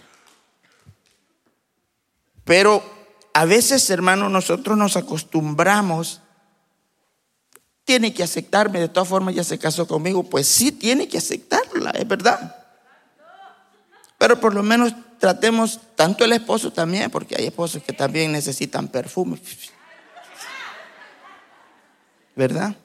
Pero 2.44 2.82
a 3.32 3.44
veces, 3.44 3.88
hermano, 3.90 4.28
nosotros 4.28 4.76
nos 4.76 4.96
acostumbramos. 4.96 6.20
Tiene 7.88 8.12
que 8.12 8.22
aceptarme, 8.22 8.80
de 8.80 8.90
todas 8.90 9.08
formas 9.08 9.34
ya 9.34 9.42
se 9.42 9.58
casó 9.58 9.88
conmigo. 9.88 10.22
Pues 10.22 10.46
sí, 10.46 10.72
tiene 10.72 11.08
que 11.08 11.16
aceptarla, 11.16 11.88
es 11.92 12.06
verdad. 12.06 12.54
Pero 14.18 14.38
por 14.38 14.52
lo 14.52 14.62
menos 14.62 14.92
tratemos 15.18 15.80
tanto 15.96 16.22
el 16.22 16.34
esposo 16.34 16.70
también, 16.70 17.10
porque 17.10 17.34
hay 17.34 17.46
esposos 17.46 17.82
que 17.82 17.94
también 17.94 18.30
necesitan 18.30 18.88
perfume. 18.88 19.40
¿Verdad? 22.36 22.76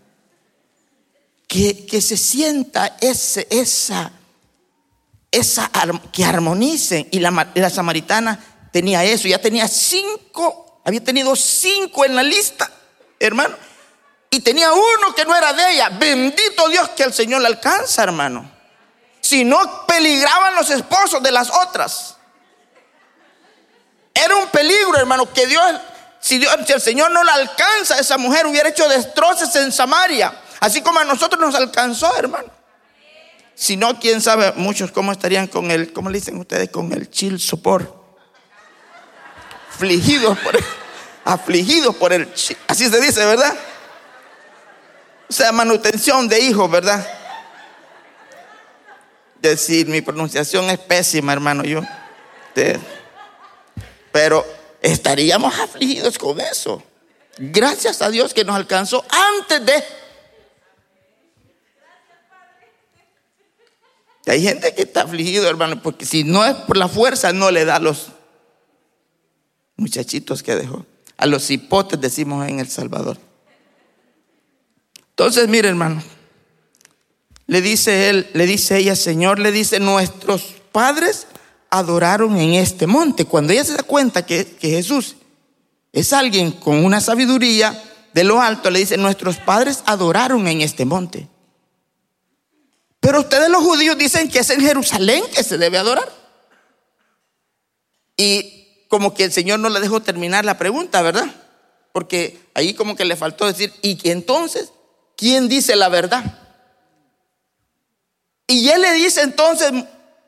Que, 1.48 1.86
que 1.86 2.00
se 2.00 2.16
sienta 2.16 2.96
ese, 3.02 3.46
esa, 3.50 4.10
esa, 5.30 5.70
que 6.14 6.24
armonicen. 6.24 7.10
Y 7.12 7.20
la, 7.20 7.52
la 7.56 7.70
samaritana 7.70 8.40
tenía 8.72 9.04
eso, 9.04 9.28
ya 9.28 9.42
tenía 9.42 9.68
cinco, 9.68 10.82
había 10.86 11.04
tenido 11.04 11.36
cinco 11.36 12.06
en 12.06 12.16
la 12.16 12.24
lista, 12.24 12.72
hermano. 13.20 13.58
Y 14.34 14.40
tenía 14.40 14.74
uno 14.74 15.14
que 15.16 15.26
no 15.26 15.36
era 15.36 15.54
de 15.54 15.74
ella. 15.74 15.90
Bendito 15.90 16.68
Dios 16.70 16.90
que 16.90 17.04
el 17.04 17.14
Señor 17.14 17.42
le 17.42 17.48
alcanza, 17.48 18.04
hermano 18.04 18.54
si 19.24 19.46
no 19.46 19.86
peligraban 19.88 20.54
los 20.54 20.70
esposos 20.70 21.24
de 21.24 21.32
las 21.32 21.50
otras. 21.50 22.18
Era 24.14 24.36
un 24.36 24.48
peligro, 24.50 24.98
hermano, 24.98 25.32
que 25.32 25.48
Dios, 25.48 25.64
si, 26.20 26.40
Dios, 26.40 26.54
el 26.68 26.82
Señor 26.82 27.10
no 27.10 27.24
la 27.24 27.36
alcanza, 27.36 27.98
esa 27.98 28.18
mujer 28.18 28.46
hubiera 28.46 28.68
hecho 28.68 28.88
destrozos 28.90 29.56
en 29.56 29.72
Samaria, 29.72 30.38
así 30.60 30.82
como 30.82 31.00
a 31.00 31.06
nosotros 31.06 31.40
nos 31.40 31.56
alcanzó, 31.56 32.14
hermano. 32.18 32.50
Si 33.56 33.78
no, 33.78 33.98
quién 33.98 34.20
sabe 34.20 34.52
muchos 34.58 34.92
cómo 34.92 35.14
estarían 35.14 35.48
con 35.48 35.72
el, 35.72 35.94
¿cómo 35.94 36.10
le 36.10 36.20
dicen 36.20 36.38
ustedes? 36.38 36.70
Con 36.70 36.92
el 36.92 37.10
chill 37.10 37.40
support. 37.40 37.90
Afligidos 39.74 40.38
por 40.40 40.56
el, 40.58 40.66
afligidos 41.24 41.96
por 41.96 42.12
el, 42.12 42.32
así 42.68 42.90
se 42.90 43.00
dice, 43.00 43.26
¿verdad? 43.26 43.56
Sea, 45.34 45.52
manutención 45.52 46.28
de 46.28 46.40
hijos, 46.42 46.70
¿verdad? 46.70 47.04
decir, 49.42 49.88
mi 49.88 50.02
pronunciación 50.02 50.70
es 50.70 50.78
pésima, 50.78 51.34
hermano, 51.34 51.64
yo. 51.64 51.82
Pero 54.12 54.46
estaríamos 54.80 55.60
afligidos 55.60 56.20
con 56.20 56.40
eso. 56.40 56.84
Gracias 57.40 58.04
a 58.04 58.12
Dios 58.12 58.32
que 58.32 58.46
nos 58.46 58.56
alcanzó 58.56 59.04
antes 59.10 59.66
de... 59.66 59.84
Hay 64.28 64.44
gente 64.44 64.76
que 64.76 64.84
está 64.84 65.02
afligido, 65.02 65.50
hermano, 65.50 65.82
porque 65.82 66.06
si 66.06 66.24
no 66.24 66.46
es 66.46 66.54
por 66.54 66.78
la 66.78 66.88
fuerza, 66.88 67.34
no 67.34 67.50
le 67.50 67.66
da 67.66 67.78
a 67.78 67.80
los 67.80 68.10
muchachitos 69.78 70.44
que 70.44 70.56
dejó. 70.56 70.86
A 71.18 71.26
los 71.26 71.50
hipotes 71.50 72.00
decimos 72.00 72.48
en 72.48 72.60
El 72.60 72.70
Salvador. 72.70 73.18
Entonces, 75.14 75.48
mire, 75.48 75.70
hermano. 75.70 76.02
Le 77.46 77.62
dice 77.62 78.10
él, 78.10 78.28
le 78.34 78.46
dice 78.46 78.78
ella, 78.78 78.96
Señor, 78.96 79.38
le 79.38 79.52
dice, 79.52 79.80
nuestros 79.80 80.56
padres 80.72 81.28
adoraron 81.70 82.38
en 82.38 82.56
este 82.56 82.88
monte. 82.88 83.26
Cuando 83.26 83.54
ella 83.54 83.64
se 83.64 83.74
da 83.74 83.84
cuenta 83.84 84.26
que, 84.26 84.46
que 84.46 84.70
Jesús 84.70 85.16
es 85.92 86.14
alguien 86.14 86.52
con 86.52 86.84
una 86.84 87.00
sabiduría 87.00 87.80
de 88.14 88.24
lo 88.24 88.42
alto, 88.42 88.72
le 88.72 88.80
dice, 88.80 88.98
nuestros 88.98 89.38
padres 89.38 89.84
adoraron 89.86 90.48
en 90.48 90.62
este 90.62 90.86
monte. 90.86 91.28
Pero 93.00 93.20
ustedes 93.20 93.50
los 93.50 93.62
judíos 93.62 93.98
dicen 93.98 94.30
que 94.30 94.40
es 94.40 94.50
en 94.50 94.62
Jerusalén 94.62 95.24
que 95.36 95.44
se 95.44 95.58
debe 95.58 95.78
adorar. 95.78 96.12
Y 98.18 98.88
como 98.88 99.14
que 99.14 99.26
el 99.26 99.32
Señor 99.32 99.60
no 99.60 99.70
le 99.70 99.80
dejó 99.80 100.02
terminar 100.02 100.46
la 100.46 100.58
pregunta, 100.58 101.02
¿verdad? 101.02 101.26
Porque 101.92 102.40
ahí 102.54 102.74
como 102.74 102.96
que 102.96 103.06
le 103.06 103.16
faltó 103.16 103.46
decir, 103.46 103.74
¿y 103.82 103.96
que 103.98 104.12
entonces 104.12 104.73
quién 105.24 105.48
dice 105.48 105.78
la 105.78 105.88
verdad? 105.88 106.22
Y 108.46 108.68
él 108.68 108.82
le 108.82 108.92
dice 108.92 109.22
entonces, 109.22 109.72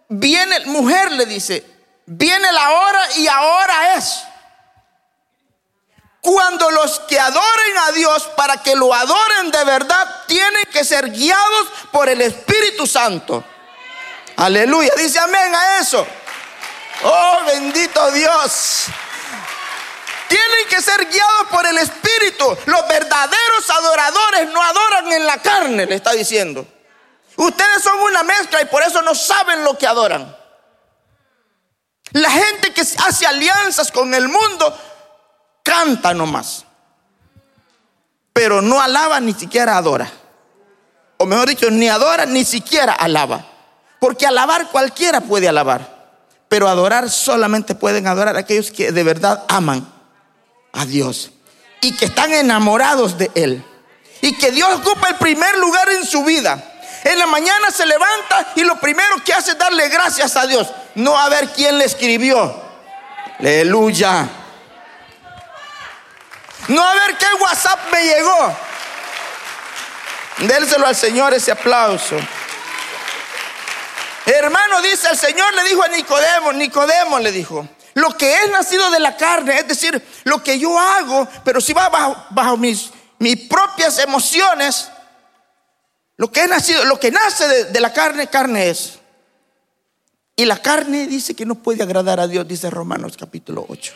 viene, 0.07 0.61
mujer 0.67 1.11
le 1.11 1.25
dice, 1.25 1.65
viene 2.05 2.49
la 2.53 2.69
hora 2.69 3.07
y 3.17 3.27
ahora 3.27 3.95
es. 3.95 4.23
Cuando 6.21 6.71
los 6.71 7.01
que 7.01 7.19
adoren 7.19 7.77
a 7.89 7.91
Dios, 7.91 8.29
para 8.37 8.63
que 8.63 8.73
lo 8.73 8.93
adoren 8.93 9.51
de 9.51 9.65
verdad, 9.65 10.23
tienen 10.27 10.63
que 10.71 10.85
ser 10.85 11.11
guiados 11.11 11.67
por 11.91 12.07
el 12.07 12.21
Espíritu 12.21 12.87
Santo. 12.87 13.43
Aleluya. 14.37 14.93
Dice 14.95 15.19
amén 15.19 15.53
a 15.53 15.79
eso. 15.79 16.07
Oh, 17.03 17.39
bendito 17.45 18.11
Dios. 18.11 18.85
Tienen 20.27 20.67
que 20.69 20.81
ser 20.81 21.05
guiados 21.07 21.47
por 21.51 21.65
el 21.65 21.77
Espíritu. 21.77 22.45
Los 22.65 22.87
verdaderos 22.87 23.69
adoradores 23.69 24.49
no 24.51 24.61
adoran 24.61 25.11
en 25.11 25.25
la 25.25 25.37
carne, 25.41 25.85
le 25.85 25.95
está 25.95 26.11
diciendo. 26.11 26.65
Ustedes 27.37 27.83
son 27.83 27.99
una 27.99 28.23
mezcla 28.23 28.61
y 28.61 28.65
por 28.65 28.81
eso 28.81 29.01
no 29.01 29.13
saben 29.13 29.63
lo 29.63 29.77
que 29.77 29.87
adoran. 29.87 30.35
La 32.11 32.29
gente 32.29 32.73
que 32.73 32.81
hace 32.81 33.27
alianzas 33.27 33.91
con 33.91 34.13
el 34.13 34.29
mundo 34.29 34.77
canta 35.63 36.13
nomás, 36.13 36.65
pero 38.31 38.61
no 38.61 38.81
alaba 38.81 39.19
ni 39.19 39.33
siquiera 39.33 39.77
adora. 39.77 40.09
O 41.17 41.25
mejor 41.25 41.49
dicho, 41.49 41.69
ni 41.69 41.89
adora 41.89 42.25
ni 42.25 42.45
siquiera 42.45 42.93
alaba. 42.93 43.45
Porque 43.99 44.27
alabar 44.27 44.69
cualquiera 44.69 45.21
puede 45.21 45.49
alabar, 45.49 46.11
pero 46.47 46.67
adorar 46.69 47.09
solamente 47.09 47.75
pueden 47.75 48.07
adorar 48.07 48.37
aquellos 48.37 48.71
que 48.71 48.91
de 48.91 49.03
verdad 49.03 49.43
aman 49.47 49.94
a 50.75 50.85
Dios 50.85 51.31
y 51.81 51.95
que 51.95 52.05
están 52.05 52.33
enamorados 52.33 53.17
de 53.17 53.31
Él. 53.35 53.63
Y 54.21 54.33
que 54.33 54.51
Dios 54.51 54.69
ocupa 54.75 55.09
el 55.09 55.15
primer 55.15 55.57
lugar 55.57 55.89
en 55.89 56.05
su 56.05 56.23
vida. 56.23 56.63
En 57.03 57.19
la 57.19 57.27
mañana 57.27 57.69
se 57.69 57.85
levanta 57.85 58.53
y 58.55 58.63
lo 58.63 58.79
primero 58.79 59.23
que 59.23 59.33
hace 59.33 59.51
es 59.51 59.57
darle 59.57 59.87
gracias 59.89 60.35
a 60.35 60.47
Dios. 60.47 60.67
No 60.95 61.17
a 61.17 61.29
ver 61.29 61.49
quién 61.49 61.77
le 61.77 61.85
escribió. 61.85 62.59
Aleluya. 63.39 64.27
No 66.69 66.83
a 66.83 66.93
ver 66.95 67.17
qué 67.17 67.27
WhatsApp 67.39 67.79
me 67.91 68.03
llegó. 68.03 68.55
Délselo 70.39 70.87
al 70.87 70.95
Señor 70.95 71.33
ese 71.33 71.51
aplauso. 71.51 72.17
Hermano, 74.25 74.81
dice 74.81 75.07
el 75.11 75.17
Señor, 75.17 75.53
le 75.53 75.63
dijo 75.65 75.83
a 75.83 75.87
Nicodemo, 75.89 76.51
Nicodemo 76.53 77.19
le 77.19 77.31
dijo, 77.31 77.67
lo 77.95 78.15
que 78.17 78.43
es 78.43 78.51
nacido 78.51 78.91
de 78.91 78.99
la 78.99 79.15
carne, 79.15 79.57
es 79.57 79.67
decir, 79.67 80.01
lo 80.25 80.43
que 80.43 80.59
yo 80.59 80.77
hago, 80.77 81.27
pero 81.45 81.61
si 81.61 81.71
va 81.71 81.89
bajo, 82.29 82.57
mis, 82.57 82.91
propias 83.49 83.99
emociones, 83.99 84.89
lo 86.17 86.29
que 86.29 86.41
es 86.41 86.49
nacido, 86.49 86.83
lo 86.85 86.99
que 86.99 87.09
nace 87.09 87.47
de, 87.47 87.63
de 87.65 87.79
la 87.79 87.93
carne, 87.93 88.27
carne 88.27 88.69
es. 88.69 88.99
Y 90.35 90.43
la 90.43 90.61
carne 90.61 91.07
dice 91.07 91.33
que 91.35 91.45
no 91.45 91.55
puede 91.55 91.83
agradar 91.83 92.19
a 92.19 92.27
Dios, 92.27 92.45
dice 92.45 92.69
Romanos 92.69 93.15
capítulo 93.17 93.65
8. 93.69 93.93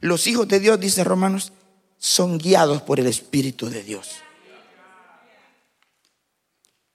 Los 0.00 0.26
hijos 0.26 0.48
de 0.48 0.58
Dios, 0.58 0.80
dice 0.80 1.04
Romanos, 1.04 1.52
son 1.96 2.38
guiados 2.38 2.82
por 2.82 2.98
el 2.98 3.06
Espíritu 3.06 3.70
de 3.70 3.84
Dios. 3.84 4.10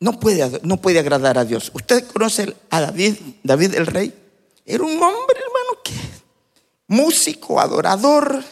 No 0.01 0.19
puede, 0.19 0.59
no 0.63 0.77
puede 0.77 0.99
agradar 0.99 1.37
a 1.37 1.45
Dios. 1.45 1.71
¿Usted 1.73 2.05
conoce 2.05 2.53
a 2.69 2.81
David, 2.81 3.15
David 3.43 3.75
el 3.75 3.87
rey? 3.87 4.13
Era 4.69 4.83
un 4.83 5.01
hombre, 5.01 5.39
hermano, 5.39 5.81
que 5.83 5.93
músico, 6.85 7.59
adorador. 7.59 8.43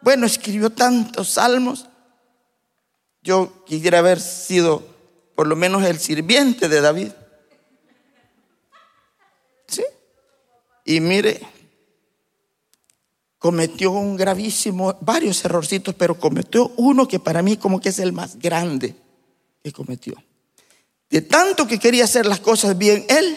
Bueno, 0.00 0.24
escribió 0.24 0.70
tantos 0.70 1.30
salmos. 1.30 1.86
Yo 3.22 3.64
quisiera 3.64 3.98
haber 3.98 4.20
sido 4.20 4.86
por 5.34 5.48
lo 5.48 5.56
menos 5.56 5.82
el 5.82 5.98
sirviente 5.98 6.68
de 6.68 6.80
David. 6.80 7.10
¿Sí? 9.66 9.82
Y 10.84 11.00
mire, 11.00 11.40
cometió 13.40 13.90
un 13.90 14.16
gravísimo, 14.16 14.96
varios 15.00 15.44
errorcitos, 15.44 15.92
pero 15.96 16.20
cometió 16.20 16.72
uno 16.76 17.08
que 17.08 17.18
para 17.18 17.42
mí 17.42 17.56
como 17.56 17.80
que 17.80 17.88
es 17.88 17.98
el 17.98 18.12
más 18.12 18.38
grande 18.38 18.94
que 19.64 19.72
cometió. 19.72 20.14
De 21.10 21.20
tanto 21.20 21.66
que 21.66 21.80
quería 21.80 22.04
hacer 22.04 22.26
las 22.26 22.38
cosas 22.38 22.78
bien 22.78 23.04
él, 23.08 23.36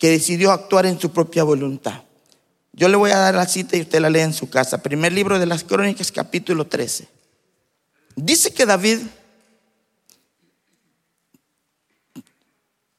que 0.00 0.08
decidió 0.08 0.50
actuar 0.50 0.86
en 0.86 0.98
su 0.98 1.12
propia 1.12 1.44
voluntad. 1.44 2.02
Yo 2.72 2.88
le 2.88 2.96
voy 2.96 3.10
a 3.10 3.18
dar 3.18 3.34
la 3.34 3.46
cita 3.46 3.76
y 3.76 3.82
usted 3.82 4.00
la 4.00 4.08
lee 4.08 4.20
en 4.20 4.32
su 4.32 4.48
casa. 4.48 4.82
Primer 4.82 5.12
libro 5.12 5.38
de 5.38 5.44
las 5.44 5.62
Crónicas, 5.62 6.10
capítulo 6.10 6.66
13. 6.66 7.06
Dice 8.16 8.54
que 8.54 8.64
David 8.64 9.00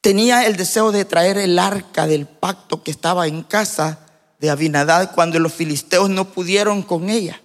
tenía 0.00 0.46
el 0.46 0.54
deseo 0.54 0.92
de 0.92 1.04
traer 1.04 1.38
el 1.38 1.58
arca 1.58 2.06
del 2.06 2.26
pacto 2.26 2.84
que 2.84 2.92
estaba 2.92 3.26
en 3.26 3.42
casa 3.42 4.06
de 4.38 4.50
Abinadad 4.50 5.12
cuando 5.12 5.40
los 5.40 5.52
filisteos 5.52 6.08
no 6.08 6.26
pudieron 6.30 6.82
con 6.82 7.10
ella. 7.10 7.40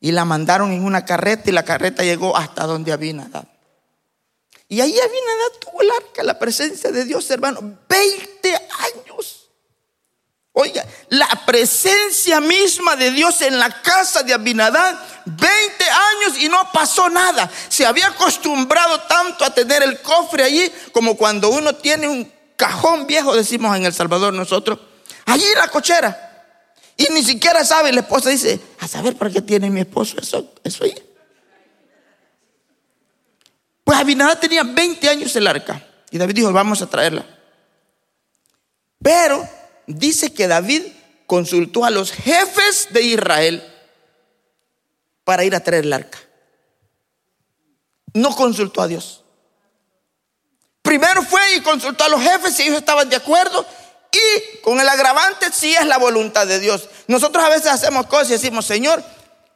Y 0.00 0.12
la 0.12 0.24
mandaron 0.24 0.72
en 0.72 0.82
una 0.82 1.04
carreta 1.04 1.50
y 1.50 1.52
la 1.52 1.64
carreta 1.64 2.04
llegó 2.04 2.34
hasta 2.38 2.64
donde 2.64 2.92
Abinadad. 2.92 3.48
Y 4.68 4.80
ahí 4.80 4.98
Abinadab 4.98 5.60
tuvo 5.60 5.82
el 5.82 5.90
arca, 5.90 6.22
la 6.22 6.38
presencia 6.38 6.90
de 6.90 7.04
Dios, 7.04 7.30
hermano. 7.30 7.78
20 7.88 8.54
años. 8.54 9.46
Oiga, 10.52 10.86
la 11.10 11.28
presencia 11.44 12.40
misma 12.40 12.96
de 12.96 13.10
Dios 13.10 13.42
en 13.42 13.58
la 13.58 13.82
casa 13.82 14.22
de 14.22 14.32
Abinadab, 14.32 14.98
20 15.26 15.84
años 15.84 16.38
y 16.38 16.48
no 16.48 16.72
pasó 16.72 17.10
nada. 17.10 17.50
Se 17.68 17.84
había 17.84 18.06
acostumbrado 18.08 19.02
tanto 19.02 19.44
a 19.44 19.52
tener 19.52 19.82
el 19.82 20.00
cofre 20.00 20.44
allí 20.44 20.72
como 20.92 21.14
cuando 21.14 21.50
uno 21.50 21.74
tiene 21.74 22.08
un 22.08 22.32
cajón 22.56 23.06
viejo, 23.06 23.36
decimos 23.36 23.76
en 23.76 23.84
El 23.84 23.92
Salvador 23.92 24.32
nosotros, 24.32 24.78
allí 25.26 25.44
en 25.44 25.58
la 25.58 25.68
cochera. 25.68 26.22
Y 26.96 27.12
ni 27.12 27.22
siquiera 27.22 27.62
sabe, 27.62 27.92
la 27.92 28.00
esposa 28.00 28.30
dice, 28.30 28.58
a 28.80 28.88
saber 28.88 29.14
para 29.16 29.30
qué 29.30 29.42
tiene 29.42 29.68
mi 29.68 29.80
esposo 29.80 30.16
eso, 30.18 30.54
eso 30.64 30.84
ahí. 30.84 31.05
Pues 33.86 34.00
Abinadab 34.00 34.40
tenía 34.40 34.64
20 34.64 35.08
años 35.08 35.36
el 35.36 35.46
arca. 35.46 35.80
Y 36.10 36.18
David 36.18 36.34
dijo, 36.34 36.52
vamos 36.52 36.82
a 36.82 36.88
traerla. 36.88 37.24
Pero 39.00 39.48
dice 39.86 40.34
que 40.34 40.48
David 40.48 40.82
consultó 41.24 41.84
a 41.84 41.90
los 41.90 42.10
jefes 42.10 42.88
de 42.90 43.02
Israel 43.02 43.62
para 45.22 45.44
ir 45.44 45.54
a 45.54 45.60
traer 45.60 45.84
el 45.84 45.92
arca. 45.92 46.18
No 48.12 48.34
consultó 48.34 48.82
a 48.82 48.88
Dios. 48.88 49.22
Primero 50.82 51.22
fue 51.22 51.54
y 51.54 51.60
consultó 51.60 52.02
a 52.02 52.08
los 52.08 52.20
jefes 52.20 52.56
si 52.56 52.64
ellos 52.64 52.78
estaban 52.78 53.08
de 53.08 53.14
acuerdo. 53.14 53.64
Y 54.10 54.58
con 54.62 54.80
el 54.80 54.88
agravante 54.88 55.46
sí 55.52 55.76
es 55.76 55.86
la 55.86 55.98
voluntad 55.98 56.44
de 56.44 56.58
Dios. 56.58 56.88
Nosotros 57.06 57.44
a 57.44 57.50
veces 57.50 57.68
hacemos 57.68 58.06
cosas 58.06 58.30
y 58.30 58.32
decimos, 58.32 58.66
Señor, 58.66 59.00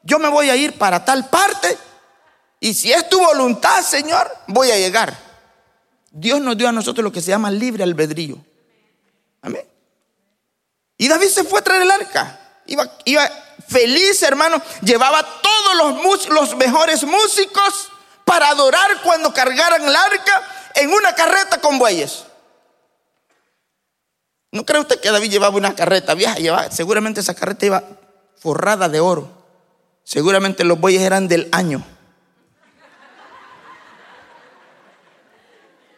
yo 0.05 0.21
me 0.21 0.29
voy 0.29 0.51
a 0.51 0.55
ir 0.55 0.79
para 0.79 1.05
tal 1.05 1.29
parte 1.29 1.77
y 2.61 2.75
si 2.75 2.93
es 2.93 3.09
tu 3.09 3.19
voluntad, 3.19 3.83
Señor, 3.83 4.31
voy 4.47 4.71
a 4.71 4.77
llegar. 4.77 5.17
Dios 6.11 6.41
nos 6.41 6.59
dio 6.59 6.69
a 6.69 6.73
nosotros 6.73 7.03
lo 7.03 7.11
que 7.11 7.23
se 7.23 7.31
llama 7.31 7.51
libre 7.51 7.83
albedrío. 7.83 8.37
Amén. 9.41 9.67
Y 10.99 11.09
David 11.09 11.29
se 11.29 11.45
fue 11.45 11.61
a 11.61 11.65
traer 11.65 11.83
el 11.83 11.91
arca. 11.91 12.39
Iba, 12.67 12.87
feliz, 13.67 14.23
hermano. 14.23 14.61
Llevaba 14.83 15.27
todos 15.41 15.97
los, 16.05 16.29
los 16.29 16.57
mejores 16.57 17.03
músicos 17.05 17.91
para 18.27 18.51
adorar 18.51 19.01
cuando 19.03 19.33
cargaran 19.33 19.83
el 19.83 19.97
arca 19.97 20.43
en 20.75 20.93
una 20.93 21.15
carreta 21.15 21.59
con 21.61 21.79
bueyes. 21.79 22.25
¿No 24.53 24.67
cree 24.67 24.81
usted 24.81 25.01
que 25.01 25.11
David 25.11 25.31
llevaba 25.31 25.57
una 25.57 25.75
carreta 25.75 26.13
vieja? 26.13 26.35
Llevaba, 26.35 26.71
seguramente 26.71 27.21
esa 27.21 27.35
carreta 27.35 27.65
iba 27.65 27.85
forrada 28.37 28.91
de 28.91 29.01
oro. 29.01 29.31
Seguramente 30.05 30.65
los 30.65 30.79
bueyes 30.79 31.03
eran 31.03 31.27
del 31.27 31.49
año. 31.53 31.83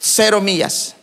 Cero 0.03 0.41
millas, 0.41 0.97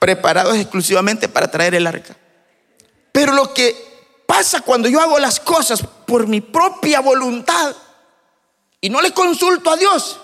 preparados 0.00 0.56
exclusivamente 0.56 1.28
para 1.28 1.48
traer 1.48 1.76
el 1.76 1.86
arca. 1.86 2.16
Pero 3.12 3.32
lo 3.32 3.54
que 3.54 4.22
pasa 4.26 4.60
cuando 4.60 4.88
yo 4.88 5.00
hago 5.00 5.18
las 5.20 5.38
cosas 5.38 5.82
por 6.06 6.26
mi 6.26 6.40
propia 6.40 7.00
voluntad 7.00 7.74
y 8.80 8.90
no 8.90 9.00
le 9.00 9.12
consulto 9.12 9.70
a 9.70 9.76
Dios, 9.76 10.18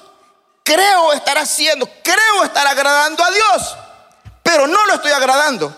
creo 0.64 1.12
estar 1.12 1.38
haciendo, 1.38 1.88
creo 2.02 2.44
estar 2.44 2.66
agradando 2.66 3.24
a 3.24 3.30
Dios, 3.30 3.76
pero 4.42 4.66
no 4.66 4.84
lo 4.86 4.94
estoy 4.94 5.12
agradando. 5.12 5.74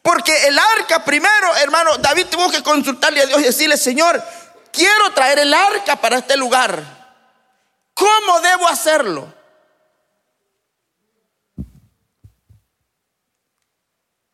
Porque 0.00 0.46
el 0.46 0.56
arca 0.56 1.04
primero, 1.04 1.56
hermano, 1.56 1.96
David 1.98 2.26
tuvo 2.30 2.48
que 2.48 2.62
consultarle 2.62 3.22
a 3.22 3.26
Dios 3.26 3.40
y 3.40 3.44
decirle, 3.44 3.76
Señor, 3.76 4.22
quiero 4.70 5.12
traer 5.12 5.40
el 5.40 5.52
arca 5.52 5.96
para 5.96 6.18
este 6.18 6.36
lugar. 6.36 6.80
¿Cómo 7.94 8.40
debo 8.40 8.68
hacerlo? 8.68 9.43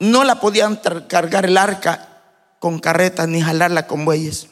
No 0.01 0.25
la 0.25 0.41
podían 0.41 0.81
cargar 1.09 1.45
el 1.45 1.57
arca 1.57 2.09
con 2.59 2.79
carretas 2.79 3.29
ni 3.29 3.43
jalarla 3.43 3.87
con 3.87 4.05
bueyes. 4.05 4.49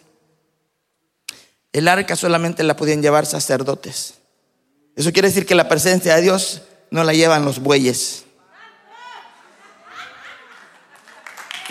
El 1.72 1.88
arca 1.88 2.16
solamente 2.16 2.62
la 2.62 2.76
podían 2.76 3.02
llevar 3.02 3.26
sacerdotes. 3.26 4.14
Eso 4.94 5.12
quiere 5.12 5.28
decir 5.28 5.46
que 5.46 5.54
la 5.54 5.68
presencia 5.68 6.14
de 6.14 6.22
Dios 6.22 6.62
no 6.90 7.02
la 7.02 7.12
llevan 7.14 7.44
los 7.44 7.61
bueyes. 7.61 8.24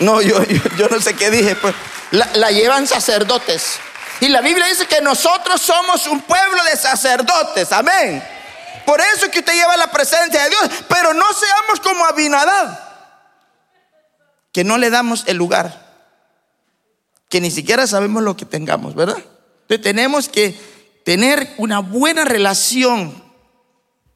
No, 0.00 0.22
yo, 0.22 0.42
yo, 0.76 0.88
no 0.88 1.00
sé 1.00 1.14
qué 1.14 1.30
dije, 1.30 1.56
pues 1.56 1.74
la, 2.10 2.50
llevan 2.50 2.86
sacerdotes. 2.86 3.78
Y 4.20 4.28
la 4.28 4.40
Biblia 4.40 4.66
dice 4.66 4.86
que 4.86 5.00
nosotros 5.00 5.60
somos 5.60 6.06
un 6.06 6.20
pueblo 6.22 6.64
de 6.64 6.76
sacerdotes, 6.76 7.70
amén. 7.72 8.22
Por 8.86 9.00
eso 9.00 9.26
es 9.26 9.30
que 9.30 9.40
usted 9.40 9.52
lleva 9.52 9.76
la 9.76 9.90
presencia 9.90 10.42
de 10.44 10.50
Dios, 10.50 10.70
pero 10.88 11.14
no 11.14 11.26
seamos 11.32 11.80
como 11.80 12.04
Abinadab 12.04 12.88
que 14.52 14.64
no 14.64 14.78
le 14.78 14.90
damos 14.90 15.24
el 15.26 15.36
lugar. 15.36 15.86
que 17.28 17.42
ni 17.42 17.50
siquiera 17.50 17.86
sabemos 17.86 18.22
lo 18.22 18.36
que 18.38 18.46
tengamos, 18.46 18.94
¿verdad? 18.94 19.18
Entonces 19.62 19.82
tenemos 19.82 20.30
que 20.30 20.58
tener 21.04 21.54
una 21.58 21.80
buena 21.80 22.24
relación, 22.24 23.22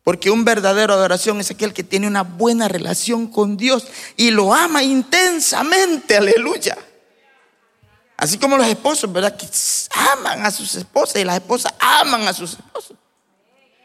porque 0.02 0.30
un 0.30 0.46
verdadero 0.46 0.94
adoración 0.94 1.38
es 1.38 1.50
aquel 1.50 1.74
que 1.74 1.84
tiene 1.84 2.06
una 2.06 2.22
buena 2.22 2.68
relación 2.68 3.26
con 3.26 3.58
Dios 3.58 3.86
y 4.16 4.30
lo 4.30 4.54
ama 4.54 4.82
intensamente, 4.82 6.16
aleluya. 6.16 6.78
Así 8.16 8.38
como 8.38 8.56
los 8.56 8.66
esposos, 8.66 9.12
¿verdad? 9.12 9.36
Que 9.36 9.46
aman 9.90 10.46
a 10.46 10.50
sus 10.50 10.74
esposas 10.74 11.16
y 11.16 11.24
las 11.24 11.36
esposas 11.36 11.74
aman 11.78 12.26
a 12.26 12.32
sus 12.32 12.52
esposos. 12.52 12.96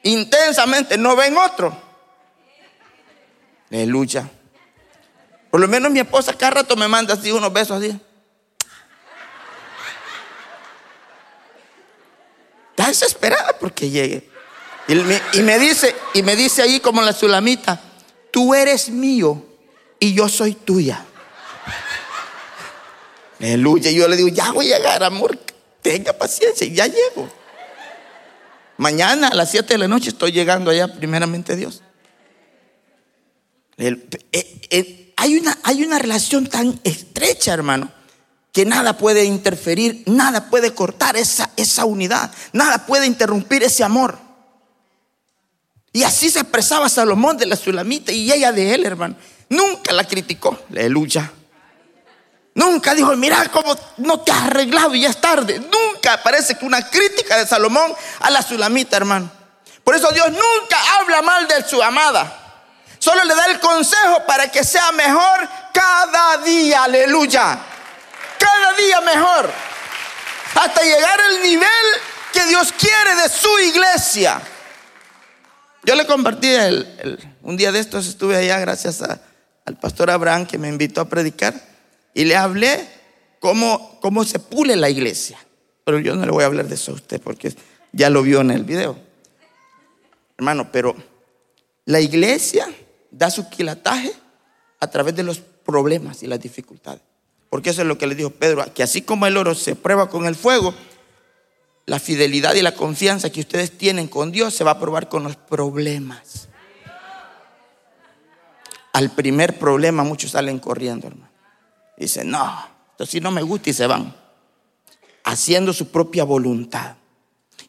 Intensamente, 0.03 0.97
no 0.97 1.15
ven 1.15 1.35
otro. 1.37 1.75
Aleluya. 3.69 4.29
Por 5.49 5.61
lo 5.61 5.67
menos 5.67 5.91
mi 5.91 5.99
esposa 5.99 6.33
cada 6.33 6.51
rato 6.51 6.75
me 6.75 6.87
manda 6.87 7.13
así 7.13 7.31
unos 7.31 7.51
besos 7.51 7.77
así. 7.81 7.99
Está 12.71 12.89
desesperada 12.89 13.57
porque 13.59 13.89
llegue. 13.89 14.29
Y 14.87 15.41
me, 15.41 15.59
dice, 15.59 15.95
y 16.13 16.23
me 16.23 16.35
dice 16.35 16.61
ahí 16.61 16.79
como 16.79 17.01
la 17.01 17.11
sulamita, 17.11 17.81
tú 18.31 18.53
eres 18.53 18.89
mío 18.89 19.43
y 19.99 20.13
yo 20.13 20.29
soy 20.29 20.53
tuya. 20.53 21.03
Aleluya. 23.39 23.91
Y 23.91 23.95
yo 23.95 24.07
le 24.07 24.15
digo, 24.15 24.29
ya 24.29 24.51
voy 24.51 24.71
a 24.71 24.77
llegar, 24.77 25.03
amor. 25.03 25.37
Tenga 25.81 26.13
paciencia 26.13 26.65
y 26.65 26.73
ya 26.73 26.87
llego. 26.87 27.29
Mañana 28.77 29.29
a 29.29 29.35
las 29.35 29.51
7 29.51 29.73
de 29.73 29.77
la 29.79 29.87
noche 29.87 30.09
estoy 30.09 30.31
llegando 30.31 30.71
allá, 30.71 30.93
primeramente 30.93 31.55
Dios. 31.55 31.81
Eh, 33.77 34.07
eh, 34.69 35.06
hay, 35.17 35.35
una, 35.35 35.57
hay 35.63 35.83
una 35.83 35.99
relación 35.99 36.45
tan 36.47 36.79
estrecha, 36.83 37.51
hermano, 37.51 37.91
que 38.53 38.65
nada 38.65 38.97
puede 38.97 39.25
interferir, 39.25 40.03
nada 40.05 40.49
puede 40.49 40.73
cortar 40.73 41.17
esa, 41.17 41.49
esa 41.57 41.85
unidad, 41.85 42.31
nada 42.53 42.85
puede 42.85 43.07
interrumpir 43.07 43.63
ese 43.63 43.83
amor. 43.83 44.19
Y 45.91 46.03
así 46.03 46.29
se 46.29 46.41
expresaba 46.41 46.87
Salomón 46.87 47.37
de 47.37 47.47
la 47.47 47.55
Sulamita 47.55 48.11
y 48.11 48.31
ella 48.31 48.51
de 48.51 48.75
él, 48.75 48.85
hermano. 48.85 49.15
Nunca 49.49 49.91
la 49.91 50.03
criticó. 50.03 50.59
Aleluya. 50.69 51.31
Nunca 52.53 52.93
dijo, 52.93 53.15
mira 53.15 53.49
cómo 53.51 53.75
no 53.97 54.19
te 54.19 54.31
has 54.31 54.43
arreglado 54.43 54.93
y 54.93 55.01
ya 55.01 55.09
es 55.09 55.19
tarde. 55.19 55.59
Nunca 55.59 56.21
parece 56.21 56.55
que 56.55 56.65
una 56.65 56.87
crítica 56.87 57.37
de 57.37 57.47
Salomón 57.47 57.91
a 58.19 58.29
la 58.29 58.43
Sulamita, 58.43 58.97
hermano. 58.97 59.31
Por 59.83 59.95
eso 59.95 60.11
Dios 60.11 60.29
nunca 60.29 60.77
habla 60.99 61.23
mal 61.23 61.47
de 61.47 61.63
su 61.67 61.81
amada. 61.81 62.46
Solo 63.07 63.23
le 63.23 63.35
da 63.35 63.45
el 63.45 63.61
consejo 63.61 64.25
para 64.27 64.51
que 64.51 64.65
sea 64.65 64.91
mejor 64.91 65.47
cada 65.73 66.39
día. 66.43 66.83
Aleluya. 66.83 67.57
Cada 68.37 68.73
día 68.73 68.99
mejor. 68.99 69.49
Hasta 70.55 70.81
llegar 70.83 71.17
al 71.21 71.41
nivel 71.41 71.85
que 72.33 72.45
Dios 72.47 72.73
quiere 72.73 73.15
de 73.15 73.29
su 73.29 73.47
iglesia. 73.59 74.41
Yo 75.85 75.95
le 75.95 76.05
compartí 76.05 76.49
un 77.43 77.55
día 77.55 77.71
de 77.71 77.79
estos, 77.79 78.07
estuve 78.07 78.35
allá 78.35 78.59
gracias 78.59 79.01
al 79.01 79.77
pastor 79.79 80.09
Abraham 80.09 80.45
que 80.45 80.57
me 80.57 80.67
invitó 80.67 80.99
a 80.99 81.05
predicar 81.07 81.53
y 82.13 82.25
le 82.25 82.35
hablé 82.35 82.89
cómo, 83.39 84.01
cómo 84.01 84.25
se 84.25 84.39
pule 84.39 84.75
la 84.75 84.89
iglesia. 84.89 85.39
Pero 85.85 85.99
yo 85.99 86.13
no 86.13 86.25
le 86.25 86.31
voy 86.33 86.43
a 86.43 86.47
hablar 86.47 86.67
de 86.67 86.75
eso 86.75 86.91
a 86.91 86.95
usted 86.95 87.21
porque 87.21 87.55
ya 87.93 88.09
lo 88.09 88.21
vio 88.21 88.41
en 88.41 88.51
el 88.51 88.65
video. 88.65 88.99
Hermano, 90.37 90.73
pero 90.73 90.93
la 91.85 92.01
iglesia 92.01 92.67
da 93.17 93.31
su 93.31 93.49
quilataje 93.49 94.13
a 94.79 94.87
través 94.87 95.15
de 95.15 95.23
los 95.23 95.39
problemas 95.39 96.21
y 96.23 96.27
las 96.27 96.39
dificultades. 96.39 97.01
Porque 97.49 97.71
eso 97.71 97.81
es 97.81 97.87
lo 97.87 97.97
que 97.97 98.07
le 98.07 98.15
dijo 98.15 98.29
Pedro, 98.29 98.65
que 98.73 98.83
así 98.83 99.01
como 99.01 99.25
el 99.25 99.37
oro 99.37 99.55
se 99.55 99.75
prueba 99.75 100.09
con 100.09 100.25
el 100.25 100.35
fuego, 100.35 100.73
la 101.85 101.99
fidelidad 101.99 102.53
y 102.55 102.61
la 102.61 102.73
confianza 102.73 103.29
que 103.29 103.39
ustedes 103.39 103.77
tienen 103.77 104.07
con 104.07 104.31
Dios 104.31 104.53
se 104.53 104.63
va 104.63 104.71
a 104.71 104.79
probar 104.79 105.07
con 105.07 105.23
los 105.23 105.35
problemas. 105.37 106.49
Al 108.91 109.11
primer 109.11 109.57
problema 109.57 110.03
muchos 110.03 110.31
salen 110.31 110.59
corriendo, 110.59 111.07
hermano. 111.07 111.31
Dice, 111.97 112.23
no, 112.23 112.67
esto 112.91 113.05
sí 113.05 113.21
no 113.21 113.31
me 113.31 113.41
gusta 113.41 113.69
y 113.69 113.73
se 113.73 113.87
van. 113.87 114.13
Haciendo 115.23 115.71
su 115.71 115.89
propia 115.89 116.23
voluntad. 116.23 116.96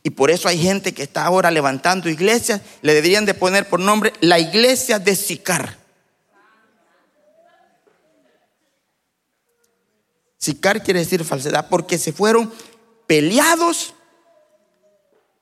Y 0.09 0.11
por 0.11 0.31
eso 0.31 0.49
hay 0.49 0.57
gente 0.57 0.95
que 0.95 1.03
está 1.03 1.27
ahora 1.27 1.51
levantando 1.51 2.09
iglesias, 2.09 2.63
le 2.81 2.95
deberían 2.95 3.27
de 3.27 3.35
poner 3.35 3.69
por 3.69 3.79
nombre 3.79 4.15
la 4.23 4.39
iglesia 4.39 4.99
de 4.99 5.15
Sicar. 5.15 5.77
Sicar 10.39 10.83
quiere 10.83 11.01
decir 11.01 11.23
falsedad, 11.25 11.69
porque 11.69 11.99
se 11.99 12.15
fueron 12.15 12.51
peleados 13.07 13.93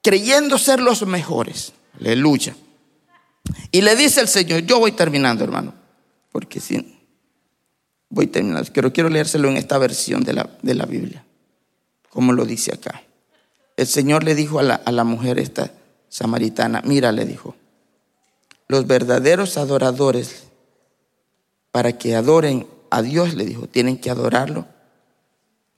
creyendo 0.03 0.59
ser 0.59 0.81
los 0.81 1.07
mejores. 1.07 1.73
Aleluya. 2.01 2.57
Y 3.71 3.83
le 3.83 3.95
dice 3.95 4.21
el 4.21 4.27
Señor, 4.27 4.63
yo 4.63 4.81
voy 4.81 4.91
terminando, 4.91 5.45
hermano, 5.45 5.75
porque 6.33 6.59
si 6.59 6.93
Voy 8.09 8.27
terminando, 8.27 8.69
pero 8.73 8.93
quiero 8.93 9.11
leérselo 9.11 9.49
en 9.49 9.59
esta 9.59 9.79
versión 9.79 10.25
de 10.25 10.33
la, 10.33 10.51
de 10.61 10.75
la 10.75 10.87
Biblia, 10.87 11.25
como 12.11 12.33
lo 12.33 12.45
dice 12.45 12.75
acá. 12.75 13.06
El 13.77 13.87
Señor 13.87 14.25
le 14.25 14.35
dijo 14.35 14.59
a 14.59 14.63
la, 14.63 14.75
a 14.75 14.93
la 14.93 15.05
mujer 15.05 15.39
esta 15.39 15.71
samaritana, 16.09 16.83
mira, 16.85 17.13
le 17.13 17.25
dijo, 17.25 17.55
los 18.69 18.87
verdaderos 18.87 19.59
adoradores, 19.59 20.45
para 21.71 21.99
que 21.99 22.17
adoren 22.17 22.67
a 22.91 23.03
Dios, 23.03 23.35
le 23.35 23.45
dijo, 23.45 23.67
tienen 23.67 23.99
que 23.99 24.11
adorarlo 24.11 24.67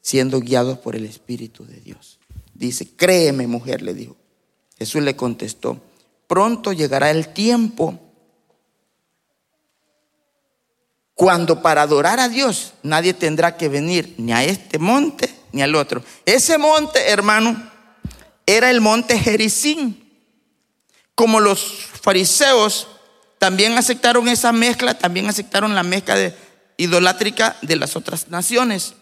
siendo 0.00 0.40
guiados 0.40 0.78
por 0.78 0.94
el 0.94 1.04
Espíritu 1.04 1.66
de 1.66 1.80
Dios. 1.80 2.18
Dice, 2.54 2.88
créeme 2.88 3.46
mujer, 3.46 3.82
le 3.82 3.94
dijo. 3.94 4.16
Jesús 4.78 5.02
le 5.02 5.16
contestó, 5.16 5.80
pronto 6.28 6.72
llegará 6.72 7.10
el 7.10 7.32
tiempo 7.32 7.98
Cuando 11.18 11.62
para 11.62 11.82
adorar 11.82 12.20
a 12.20 12.28
Dios 12.28 12.74
nadie 12.84 13.12
tendrá 13.12 13.56
que 13.56 13.68
venir 13.68 14.14
ni 14.18 14.32
a 14.32 14.44
este 14.44 14.78
monte 14.78 15.28
ni 15.50 15.62
al 15.62 15.74
otro. 15.74 16.00
Ese 16.24 16.58
monte, 16.58 17.10
hermano, 17.10 17.60
era 18.48 18.70
el 18.70 18.80
monte 18.80 19.18
Jericín. 19.18 20.04
Como 21.14 21.38
los 21.38 21.60
fariseos 22.00 22.88
también 23.38 23.76
aceptaron 23.76 24.26
esa 24.26 24.52
mezcla, 24.52 24.96
también 24.98 25.28
aceptaron 25.28 25.74
la 25.74 25.82
mezcla 25.82 26.14
de, 26.14 26.34
idolátrica 26.78 27.56
de 27.60 27.76
las 27.76 27.94
otras 27.94 28.28
naciones. 28.28 28.94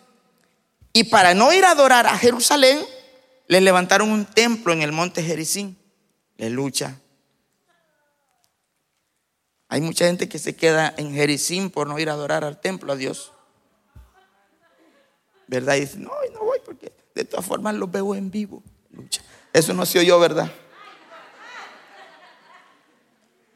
Y 0.92 1.04
para 1.04 1.32
no 1.34 1.52
ir 1.52 1.64
a 1.64 1.70
adorar 1.70 2.08
a 2.08 2.18
Jerusalén, 2.18 2.80
les 3.46 3.62
levantaron 3.62 4.10
un 4.10 4.24
templo 4.24 4.72
en 4.72 4.82
el 4.82 4.90
monte 4.90 5.22
Jericín. 5.22 5.78
lucha. 6.38 6.98
Hay 9.68 9.80
mucha 9.80 10.06
gente 10.06 10.28
que 10.28 10.40
se 10.40 10.56
queda 10.56 10.92
en 10.96 11.14
Jericín 11.14 11.70
por 11.70 11.86
no 11.86 11.98
ir 12.00 12.10
a 12.10 12.14
adorar 12.14 12.42
al 12.42 12.60
templo 12.60 12.92
a 12.92 12.96
Dios. 12.96 13.32
¿Verdad? 15.46 15.76
Y 15.76 15.80
dice, 15.80 15.98
no, 15.98 16.10
no 16.32 16.40
voy 16.40 16.58
porque 16.64 16.92
de 17.14 17.24
todas 17.24 17.46
formas 17.46 17.76
lo 17.76 17.86
veo 17.86 18.16
en 18.16 18.28
vivo. 18.30 18.64
Eso 19.56 19.72
no 19.72 19.86
se 19.86 19.98
oyó, 19.98 20.20
¿verdad? 20.20 20.52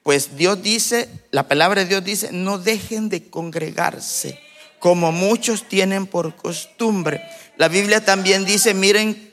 Pues 0.02 0.34
Dios 0.34 0.62
dice, 0.62 1.10
la 1.30 1.46
palabra 1.46 1.82
de 1.82 1.88
Dios 1.88 2.02
dice, 2.02 2.30
no 2.32 2.56
dejen 2.56 3.10
de 3.10 3.28
congregarse 3.28 4.40
como 4.78 5.12
muchos 5.12 5.68
tienen 5.68 6.06
por 6.06 6.34
costumbre. 6.36 7.20
La 7.58 7.68
Biblia 7.68 8.02
también 8.02 8.46
dice, 8.46 8.72
miren 8.72 9.30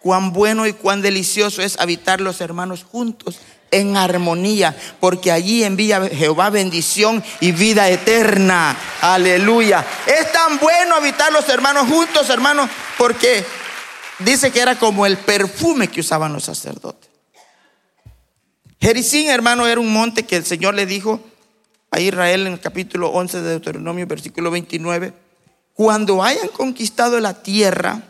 cuán 0.00 0.32
bueno 0.32 0.66
y 0.66 0.72
cuán 0.72 1.02
delicioso 1.02 1.62
es 1.62 1.78
habitar 1.78 2.20
los 2.20 2.40
hermanos 2.40 2.82
juntos 2.82 3.38
en 3.70 3.96
armonía, 3.96 4.76
porque 4.98 5.30
allí 5.30 5.62
envía 5.62 6.04
Jehová 6.08 6.50
bendición 6.50 7.22
y 7.38 7.52
vida 7.52 7.88
eterna. 7.88 8.76
Aleluya. 9.02 9.86
Es 10.04 10.32
tan 10.32 10.58
bueno 10.58 10.96
habitar 10.96 11.30
los 11.30 11.48
hermanos 11.48 11.86
juntos, 11.86 12.28
hermanos, 12.28 12.68
porque 12.96 13.44
dice 14.20 14.50
que 14.50 14.60
era 14.60 14.78
como 14.78 15.06
el 15.06 15.16
perfume 15.16 15.88
que 15.88 16.00
usaban 16.00 16.32
los 16.32 16.44
sacerdotes. 16.44 17.10
Jericín, 18.80 19.28
hermano, 19.28 19.66
era 19.66 19.80
un 19.80 19.92
monte 19.92 20.24
que 20.24 20.36
el 20.36 20.44
Señor 20.44 20.74
le 20.74 20.86
dijo 20.86 21.20
a 21.90 22.00
Israel 22.00 22.46
en 22.46 22.52
el 22.52 22.60
capítulo 22.60 23.08
11 23.08 23.42
de 23.42 23.50
Deuteronomio, 23.50 24.06
versículo 24.06 24.50
29, 24.50 25.12
cuando 25.74 26.22
hayan 26.22 26.48
conquistado 26.48 27.18
la 27.20 27.42
tierra, 27.42 28.02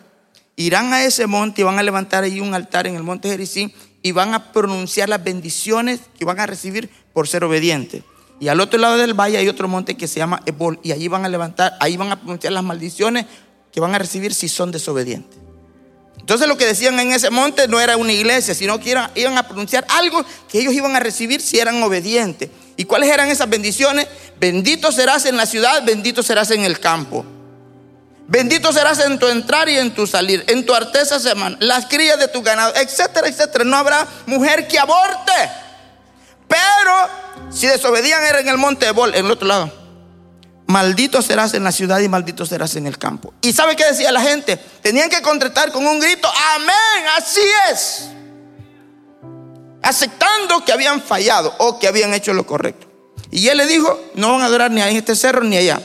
irán 0.56 0.92
a 0.92 1.04
ese 1.04 1.26
monte 1.26 1.62
y 1.62 1.64
van 1.64 1.78
a 1.78 1.82
levantar 1.82 2.24
allí 2.24 2.40
un 2.40 2.54
altar 2.54 2.86
en 2.86 2.96
el 2.96 3.02
monte 3.02 3.28
Jericín 3.28 3.72
y 4.02 4.12
van 4.12 4.34
a 4.34 4.52
pronunciar 4.52 5.08
las 5.08 5.22
bendiciones 5.22 6.00
que 6.18 6.24
van 6.24 6.40
a 6.40 6.46
recibir 6.46 6.90
por 7.12 7.28
ser 7.28 7.44
obedientes. 7.44 8.02
Y 8.40 8.48
al 8.48 8.60
otro 8.60 8.78
lado 8.78 8.96
del 8.96 9.14
valle 9.14 9.38
hay 9.38 9.48
otro 9.48 9.68
monte 9.68 9.96
que 9.96 10.06
se 10.06 10.18
llama 10.18 10.42
Ebol 10.46 10.78
y 10.82 10.92
allí 10.92 11.08
van 11.08 11.24
a 11.24 11.28
levantar, 11.28 11.74
ahí 11.80 11.96
van 11.96 12.12
a 12.12 12.16
pronunciar 12.20 12.52
las 12.52 12.62
maldiciones 12.62 13.26
que 13.72 13.80
van 13.80 13.94
a 13.94 13.98
recibir 13.98 14.34
si 14.34 14.48
son 14.48 14.70
desobedientes. 14.70 15.47
Entonces 16.28 16.46
lo 16.46 16.58
que 16.58 16.66
decían 16.66 17.00
en 17.00 17.10
ese 17.10 17.30
monte 17.30 17.66
no 17.68 17.80
era 17.80 17.96
una 17.96 18.12
iglesia, 18.12 18.54
sino 18.54 18.78
que 18.78 18.94
iban 19.14 19.38
a 19.38 19.48
pronunciar 19.48 19.86
algo 19.88 20.22
que 20.46 20.58
ellos 20.58 20.74
iban 20.74 20.94
a 20.94 21.00
recibir 21.00 21.40
si 21.40 21.58
eran 21.58 21.82
obedientes. 21.82 22.50
¿Y 22.76 22.84
cuáles 22.84 23.10
eran 23.10 23.30
esas 23.30 23.48
bendiciones? 23.48 24.06
Bendito 24.38 24.92
serás 24.92 25.24
en 25.24 25.38
la 25.38 25.46
ciudad, 25.46 25.82
bendito 25.86 26.22
serás 26.22 26.50
en 26.50 26.66
el 26.66 26.80
campo. 26.80 27.24
Bendito 28.26 28.74
serás 28.74 28.98
en 28.98 29.18
tu 29.18 29.26
entrar 29.26 29.70
y 29.70 29.78
en 29.78 29.94
tu 29.94 30.06
salir, 30.06 30.44
en 30.48 30.66
tu 30.66 30.74
artesa 30.74 31.18
semana, 31.18 31.56
las 31.60 31.86
crías 31.86 32.18
de 32.18 32.28
tu 32.28 32.42
ganado, 32.42 32.74
etcétera, 32.76 33.26
etcétera. 33.26 33.64
No 33.64 33.78
habrá 33.78 34.06
mujer 34.26 34.68
que 34.68 34.78
aborte. 34.78 35.32
Pero 36.46 37.50
si 37.50 37.68
desobedían 37.68 38.22
era 38.22 38.40
en 38.40 38.48
el 38.48 38.58
monte 38.58 38.84
de 38.84 38.92
Bol, 38.92 39.14
en 39.14 39.24
el 39.24 39.30
otro 39.30 39.48
lado. 39.48 39.77
Maldito 40.68 41.20
serás 41.22 41.54
en 41.54 41.64
la 41.64 41.72
ciudad 41.72 41.98
y 41.98 42.08
maldito 42.08 42.46
serás 42.46 42.76
en 42.76 42.86
el 42.86 42.98
campo. 42.98 43.34
¿Y 43.42 43.52
sabe 43.52 43.74
qué 43.74 43.84
decía 43.84 44.12
la 44.12 44.20
gente? 44.20 44.56
Tenían 44.56 45.10
que 45.10 45.20
contestar 45.22 45.72
con 45.72 45.86
un 45.86 45.98
grito, 45.98 46.30
amén, 46.54 47.08
así 47.16 47.40
es. 47.70 48.08
Aceptando 49.82 50.64
que 50.64 50.72
habían 50.72 51.02
fallado 51.02 51.54
o 51.58 51.78
que 51.78 51.88
habían 51.88 52.14
hecho 52.14 52.32
lo 52.32 52.46
correcto. 52.46 52.86
Y 53.30 53.48
él 53.48 53.56
le 53.56 53.66
dijo, 53.66 53.98
no 54.14 54.32
van 54.32 54.42
a 54.42 54.46
adorar 54.46 54.70
ni 54.70 54.80
a 54.80 54.88
este 54.88 55.16
cerro 55.16 55.42
ni 55.42 55.56
allá 55.56 55.80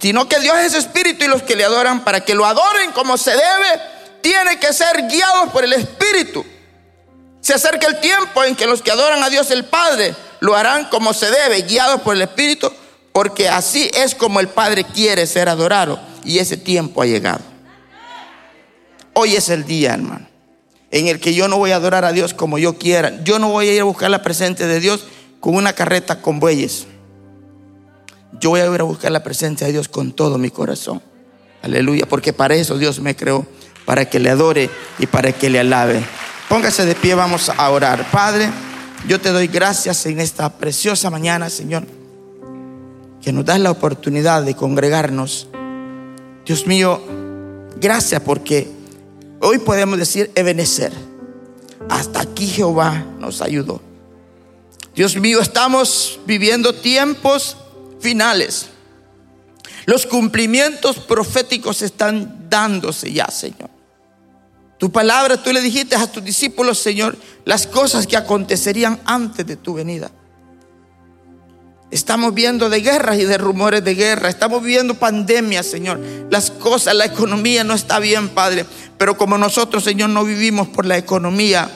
sino 0.00 0.28
que 0.28 0.38
Dios 0.40 0.56
es 0.58 0.74
espíritu 0.74 1.24
y 1.24 1.28
los 1.28 1.42
que 1.42 1.56
le 1.56 1.64
adoran, 1.64 2.04
para 2.04 2.20
que 2.20 2.34
lo 2.34 2.44
adoren 2.46 2.92
como 2.92 3.16
se 3.16 3.32
debe, 3.32 3.82
tiene 4.20 4.58
que 4.58 4.72
ser 4.72 5.08
guiados 5.08 5.50
por 5.50 5.64
el 5.64 5.72
espíritu. 5.72 6.44
Se 7.40 7.54
acerca 7.54 7.86
el 7.86 8.00
tiempo 8.00 8.44
en 8.44 8.56
que 8.56 8.66
los 8.66 8.82
que 8.82 8.90
adoran 8.90 9.22
a 9.22 9.30
Dios 9.30 9.50
el 9.50 9.64
Padre 9.64 10.14
lo 10.40 10.54
harán 10.54 10.86
como 10.86 11.12
se 11.12 11.30
debe, 11.30 11.62
guiados 11.62 12.00
por 12.02 12.14
el 12.14 12.22
espíritu, 12.22 12.72
porque 13.18 13.48
así 13.48 13.90
es 13.94 14.14
como 14.14 14.38
el 14.38 14.46
Padre 14.46 14.84
quiere 14.84 15.26
ser 15.26 15.48
adorado 15.48 15.98
y 16.22 16.38
ese 16.38 16.56
tiempo 16.56 17.02
ha 17.02 17.06
llegado. 17.06 17.40
Hoy 19.12 19.34
es 19.34 19.48
el 19.48 19.64
día, 19.64 19.94
hermano, 19.94 20.28
en 20.92 21.08
el 21.08 21.18
que 21.18 21.34
yo 21.34 21.48
no 21.48 21.58
voy 21.58 21.72
a 21.72 21.76
adorar 21.76 22.04
a 22.04 22.12
Dios 22.12 22.32
como 22.32 22.60
yo 22.60 22.78
quiera. 22.78 23.24
Yo 23.24 23.40
no 23.40 23.48
voy 23.48 23.70
a 23.70 23.74
ir 23.74 23.80
a 23.80 23.84
buscar 23.84 24.08
la 24.08 24.22
presencia 24.22 24.68
de 24.68 24.78
Dios 24.78 25.08
con 25.40 25.56
una 25.56 25.72
carreta 25.72 26.22
con 26.22 26.38
bueyes. 26.38 26.86
Yo 28.40 28.50
voy 28.50 28.60
a 28.60 28.72
ir 28.72 28.80
a 28.80 28.84
buscar 28.84 29.10
la 29.10 29.24
presencia 29.24 29.66
de 29.66 29.72
Dios 29.72 29.88
con 29.88 30.12
todo 30.12 30.38
mi 30.38 30.50
corazón. 30.50 31.02
Aleluya, 31.62 32.06
porque 32.08 32.32
para 32.32 32.54
eso 32.54 32.78
Dios 32.78 33.00
me 33.00 33.16
creó, 33.16 33.44
para 33.84 34.08
que 34.08 34.20
le 34.20 34.30
adore 34.30 34.70
y 35.00 35.08
para 35.08 35.32
que 35.32 35.50
le 35.50 35.58
alabe. 35.58 36.04
Póngase 36.48 36.86
de 36.86 36.94
pie, 36.94 37.16
vamos 37.16 37.48
a 37.48 37.68
orar. 37.68 38.08
Padre, 38.12 38.48
yo 39.08 39.20
te 39.20 39.30
doy 39.30 39.48
gracias 39.48 40.06
en 40.06 40.20
esta 40.20 40.56
preciosa 40.56 41.10
mañana, 41.10 41.50
Señor, 41.50 41.97
nos 43.32 43.44
das 43.44 43.60
la 43.60 43.70
oportunidad 43.70 44.42
de 44.42 44.54
congregarnos. 44.54 45.48
Dios 46.44 46.66
mío, 46.66 47.00
gracias 47.80 48.20
porque 48.22 48.68
hoy 49.40 49.58
podemos 49.58 49.98
decir 49.98 50.30
Ebenecer. 50.34 50.92
Hasta 51.88 52.20
aquí 52.20 52.46
Jehová 52.46 53.04
nos 53.18 53.40
ayudó. 53.40 53.80
Dios 54.94 55.16
mío, 55.16 55.40
estamos 55.40 56.18
viviendo 56.26 56.74
tiempos 56.74 57.56
finales. 58.00 58.66
Los 59.86 60.06
cumplimientos 60.06 60.98
proféticos 60.98 61.82
están 61.82 62.46
dándose 62.50 63.12
ya, 63.12 63.26
Señor. 63.28 63.70
Tu 64.78 64.92
palabra, 64.92 65.42
tú 65.42 65.52
le 65.52 65.60
dijiste 65.60 65.96
a 65.96 66.10
tus 66.10 66.24
discípulos, 66.24 66.78
Señor, 66.78 67.16
las 67.44 67.66
cosas 67.66 68.06
que 68.06 68.16
acontecerían 68.16 69.00
antes 69.04 69.46
de 69.46 69.56
tu 69.56 69.74
venida. 69.74 70.10
Estamos 71.90 72.34
viendo 72.34 72.68
de 72.68 72.82
guerras 72.82 73.18
y 73.18 73.24
de 73.24 73.38
rumores 73.38 73.82
de 73.82 73.94
guerra. 73.94 74.28
Estamos 74.28 74.62
viviendo 74.62 74.94
pandemias, 74.94 75.66
Señor. 75.66 75.98
Las 76.30 76.50
cosas, 76.50 76.94
la 76.94 77.06
economía 77.06 77.64
no 77.64 77.72
está 77.72 77.98
bien, 77.98 78.28
Padre. 78.28 78.66
Pero 78.98 79.16
como 79.16 79.38
nosotros, 79.38 79.84
Señor, 79.84 80.10
no 80.10 80.24
vivimos 80.24 80.68
por 80.68 80.84
la 80.84 80.98
economía 80.98 81.70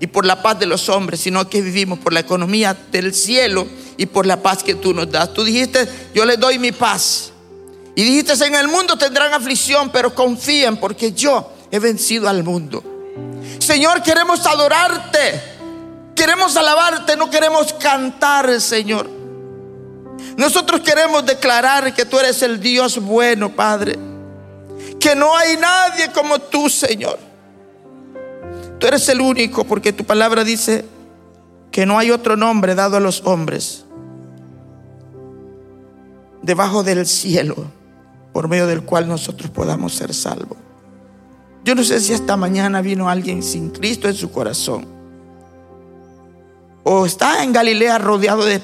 y 0.00 0.08
por 0.08 0.26
la 0.26 0.42
paz 0.42 0.58
de 0.58 0.66
los 0.66 0.88
hombres, 0.88 1.20
sino 1.20 1.48
que 1.48 1.62
vivimos 1.62 2.00
por 2.00 2.12
la 2.12 2.20
economía 2.20 2.76
del 2.90 3.14
cielo 3.14 3.68
y 3.96 4.06
por 4.06 4.26
la 4.26 4.42
paz 4.42 4.64
que 4.64 4.74
tú 4.74 4.92
nos 4.94 5.08
das. 5.08 5.32
Tú 5.32 5.44
dijiste, 5.44 5.88
yo 6.12 6.24
les 6.24 6.40
doy 6.40 6.58
mi 6.58 6.72
paz. 6.72 7.30
Y 7.94 8.02
dijiste, 8.02 8.32
en 8.44 8.56
el 8.56 8.66
mundo 8.66 8.98
tendrán 8.98 9.32
aflicción, 9.32 9.90
pero 9.90 10.12
confíen 10.12 10.76
porque 10.78 11.12
yo 11.12 11.52
he 11.70 11.78
vencido 11.78 12.28
al 12.28 12.42
mundo. 12.42 12.82
Señor, 13.60 14.02
queremos 14.02 14.44
adorarte. 14.44 15.52
Queremos 16.16 16.56
alabarte, 16.56 17.16
no 17.16 17.30
queremos 17.30 17.72
cantar, 17.74 18.60
Señor. 18.60 19.21
Nosotros 20.36 20.80
queremos 20.80 21.24
declarar 21.24 21.94
que 21.94 22.04
tú 22.04 22.18
eres 22.18 22.42
el 22.42 22.60
Dios 22.60 22.98
bueno, 23.00 23.50
Padre. 23.50 23.98
Que 24.98 25.14
no 25.14 25.36
hay 25.36 25.56
nadie 25.56 26.10
como 26.12 26.38
tú, 26.38 26.68
Señor. 26.68 27.18
Tú 28.78 28.86
eres 28.86 29.08
el 29.08 29.20
único 29.20 29.64
porque 29.64 29.92
tu 29.92 30.04
palabra 30.04 30.44
dice, 30.44 30.84
que 31.72 31.86
no 31.86 31.98
hay 31.98 32.10
otro 32.10 32.36
nombre 32.36 32.74
dado 32.74 32.98
a 32.98 33.00
los 33.00 33.22
hombres 33.24 33.86
debajo 36.42 36.82
del 36.82 37.06
cielo 37.06 37.56
por 38.32 38.46
medio 38.46 38.66
del 38.66 38.82
cual 38.82 39.08
nosotros 39.08 39.50
podamos 39.50 39.94
ser 39.94 40.12
salvos. 40.14 40.58
Yo 41.64 41.74
no 41.74 41.82
sé 41.82 42.00
si 42.00 42.12
esta 42.12 42.36
mañana 42.36 42.82
vino 42.82 43.08
alguien 43.08 43.42
sin 43.42 43.70
Cristo 43.70 44.08
en 44.08 44.14
su 44.14 44.30
corazón. 44.30 44.86
O 46.82 47.06
está 47.06 47.42
en 47.42 47.52
Galilea 47.52 47.98
rodeado 47.98 48.44
de, 48.44 48.60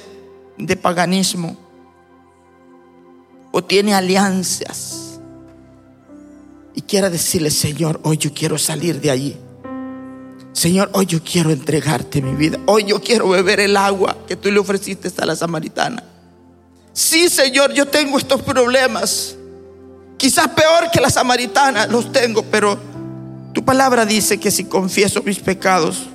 de 0.59 0.77
paganismo. 0.77 1.57
O 3.51 3.62
tiene 3.64 3.94
alianzas. 3.94 5.21
Y 6.75 6.83
quiera 6.83 7.11
decirle, 7.11 7.51
Señor, 7.51 8.01
hoy 8.05 8.18
yo 8.18 8.33
quiero 8.33 8.59
salir 8.59 9.01
de 9.01 9.11
allí. 9.11 9.37
Señor, 10.53 10.90
hoy 10.92 11.07
yo 11.07 11.23
quiero 11.23 11.51
entregarte 11.51 12.21
mi 12.21 12.35
vida. 12.35 12.59
Hoy 12.66 12.85
yo 12.85 13.01
quiero 13.01 13.29
beber 13.29 13.61
el 13.61 13.77
agua 13.77 14.16
que 14.27 14.37
tú 14.37 14.51
le 14.51 14.59
ofreciste 14.59 15.11
a 15.18 15.27
la 15.27 15.37
samaritana. 15.37 16.03
Sí, 16.92 17.29
Señor, 17.29 17.73
yo 17.73 17.87
tengo 17.87 18.18
estos 18.18 18.42
problemas. 18.42 19.37
Quizás 20.16 20.49
peor 20.49 20.90
que 20.92 21.01
la 21.01 21.11
samaritana 21.11 21.87
los 21.87 22.11
tengo, 22.11 22.42
pero 22.42 22.77
tu 23.53 23.64
palabra 23.64 24.05
dice 24.05 24.38
que 24.38 24.51
si 24.51 24.64
confieso 24.64 25.23
mis 25.23 25.38
pecados, 25.38 26.09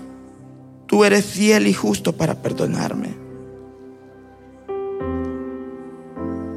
tú 0.87 1.05
eres 1.05 1.25
fiel 1.25 1.67
y 1.67 1.73
justo 1.73 2.11
para 2.11 2.41
perdonarme. 2.41 3.22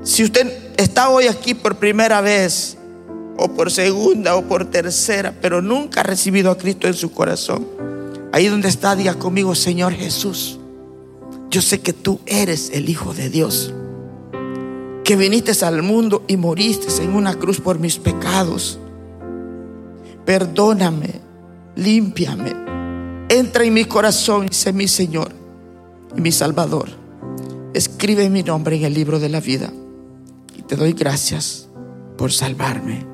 Si 0.07 0.23
usted 0.23 0.53
está 0.77 1.09
hoy 1.09 1.27
aquí 1.27 1.53
por 1.53 1.79
primera 1.79 2.21
vez, 2.21 2.79
o 3.37 3.49
por 3.49 3.73
segunda, 3.73 4.37
o 4.37 4.43
por 4.43 4.71
tercera, 4.71 5.35
pero 5.43 5.61
nunca 5.61 6.01
ha 6.01 6.05
recibido 6.05 6.53
a 6.53 6.57
Cristo 6.57 6.87
en 6.87 6.95
su 6.95 7.11
corazón, 7.11 7.67
Ahí 8.37 8.49
donde 8.49 8.69
está, 8.69 8.95
diga 8.95 9.15
conmigo, 9.15 9.55
Señor 9.55 9.95
Jesús, 9.95 10.59
yo 11.49 11.63
sé 11.63 11.81
que 11.81 11.95
tú 11.95 12.21
eres 12.27 12.71
el 12.75 12.91
Hijo 12.91 13.15
de 13.15 13.31
Dios, 13.31 13.73
que 15.05 15.17
viniste 15.17 15.65
al 15.65 15.83
mundo 15.83 16.23
y 16.29 16.37
moriste 16.37 16.89
en 17.03 17.15
una 17.15 17.33
cruz 17.33 17.61
por 17.63 17.79
mis 17.79 17.97
pecados. 17.97 18.79
Perdóname, 20.27 21.23
límpiame, 21.77 22.53
entra 23.31 23.65
en 23.65 23.73
mi 23.73 23.87
corazón 23.87 24.49
y 24.51 24.55
sé 24.55 24.71
mi 24.75 24.87
Señor 24.87 25.33
y 26.15 26.21
mi 26.21 26.31
Salvador. 26.31 26.91
Escribe 27.73 28.29
mi 28.29 28.43
nombre 28.43 28.77
en 28.77 28.85
el 28.85 28.93
libro 28.93 29.19
de 29.19 29.31
la 29.31 29.41
vida 29.41 29.73
te 30.67 30.77
doy 30.77 30.93
gracias 30.93 31.69
por 32.17 32.33
salvarme. 32.33 33.07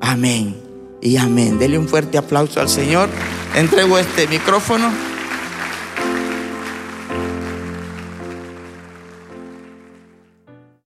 Amén 0.00 0.56
y 1.02 1.16
amén. 1.16 1.58
Dele 1.58 1.78
un 1.78 1.88
fuerte 1.88 2.18
aplauso 2.18 2.60
al 2.60 2.68
Señor. 2.68 3.08
Entrego 3.54 3.98
este 3.98 4.26
micrófono. 4.28 5.09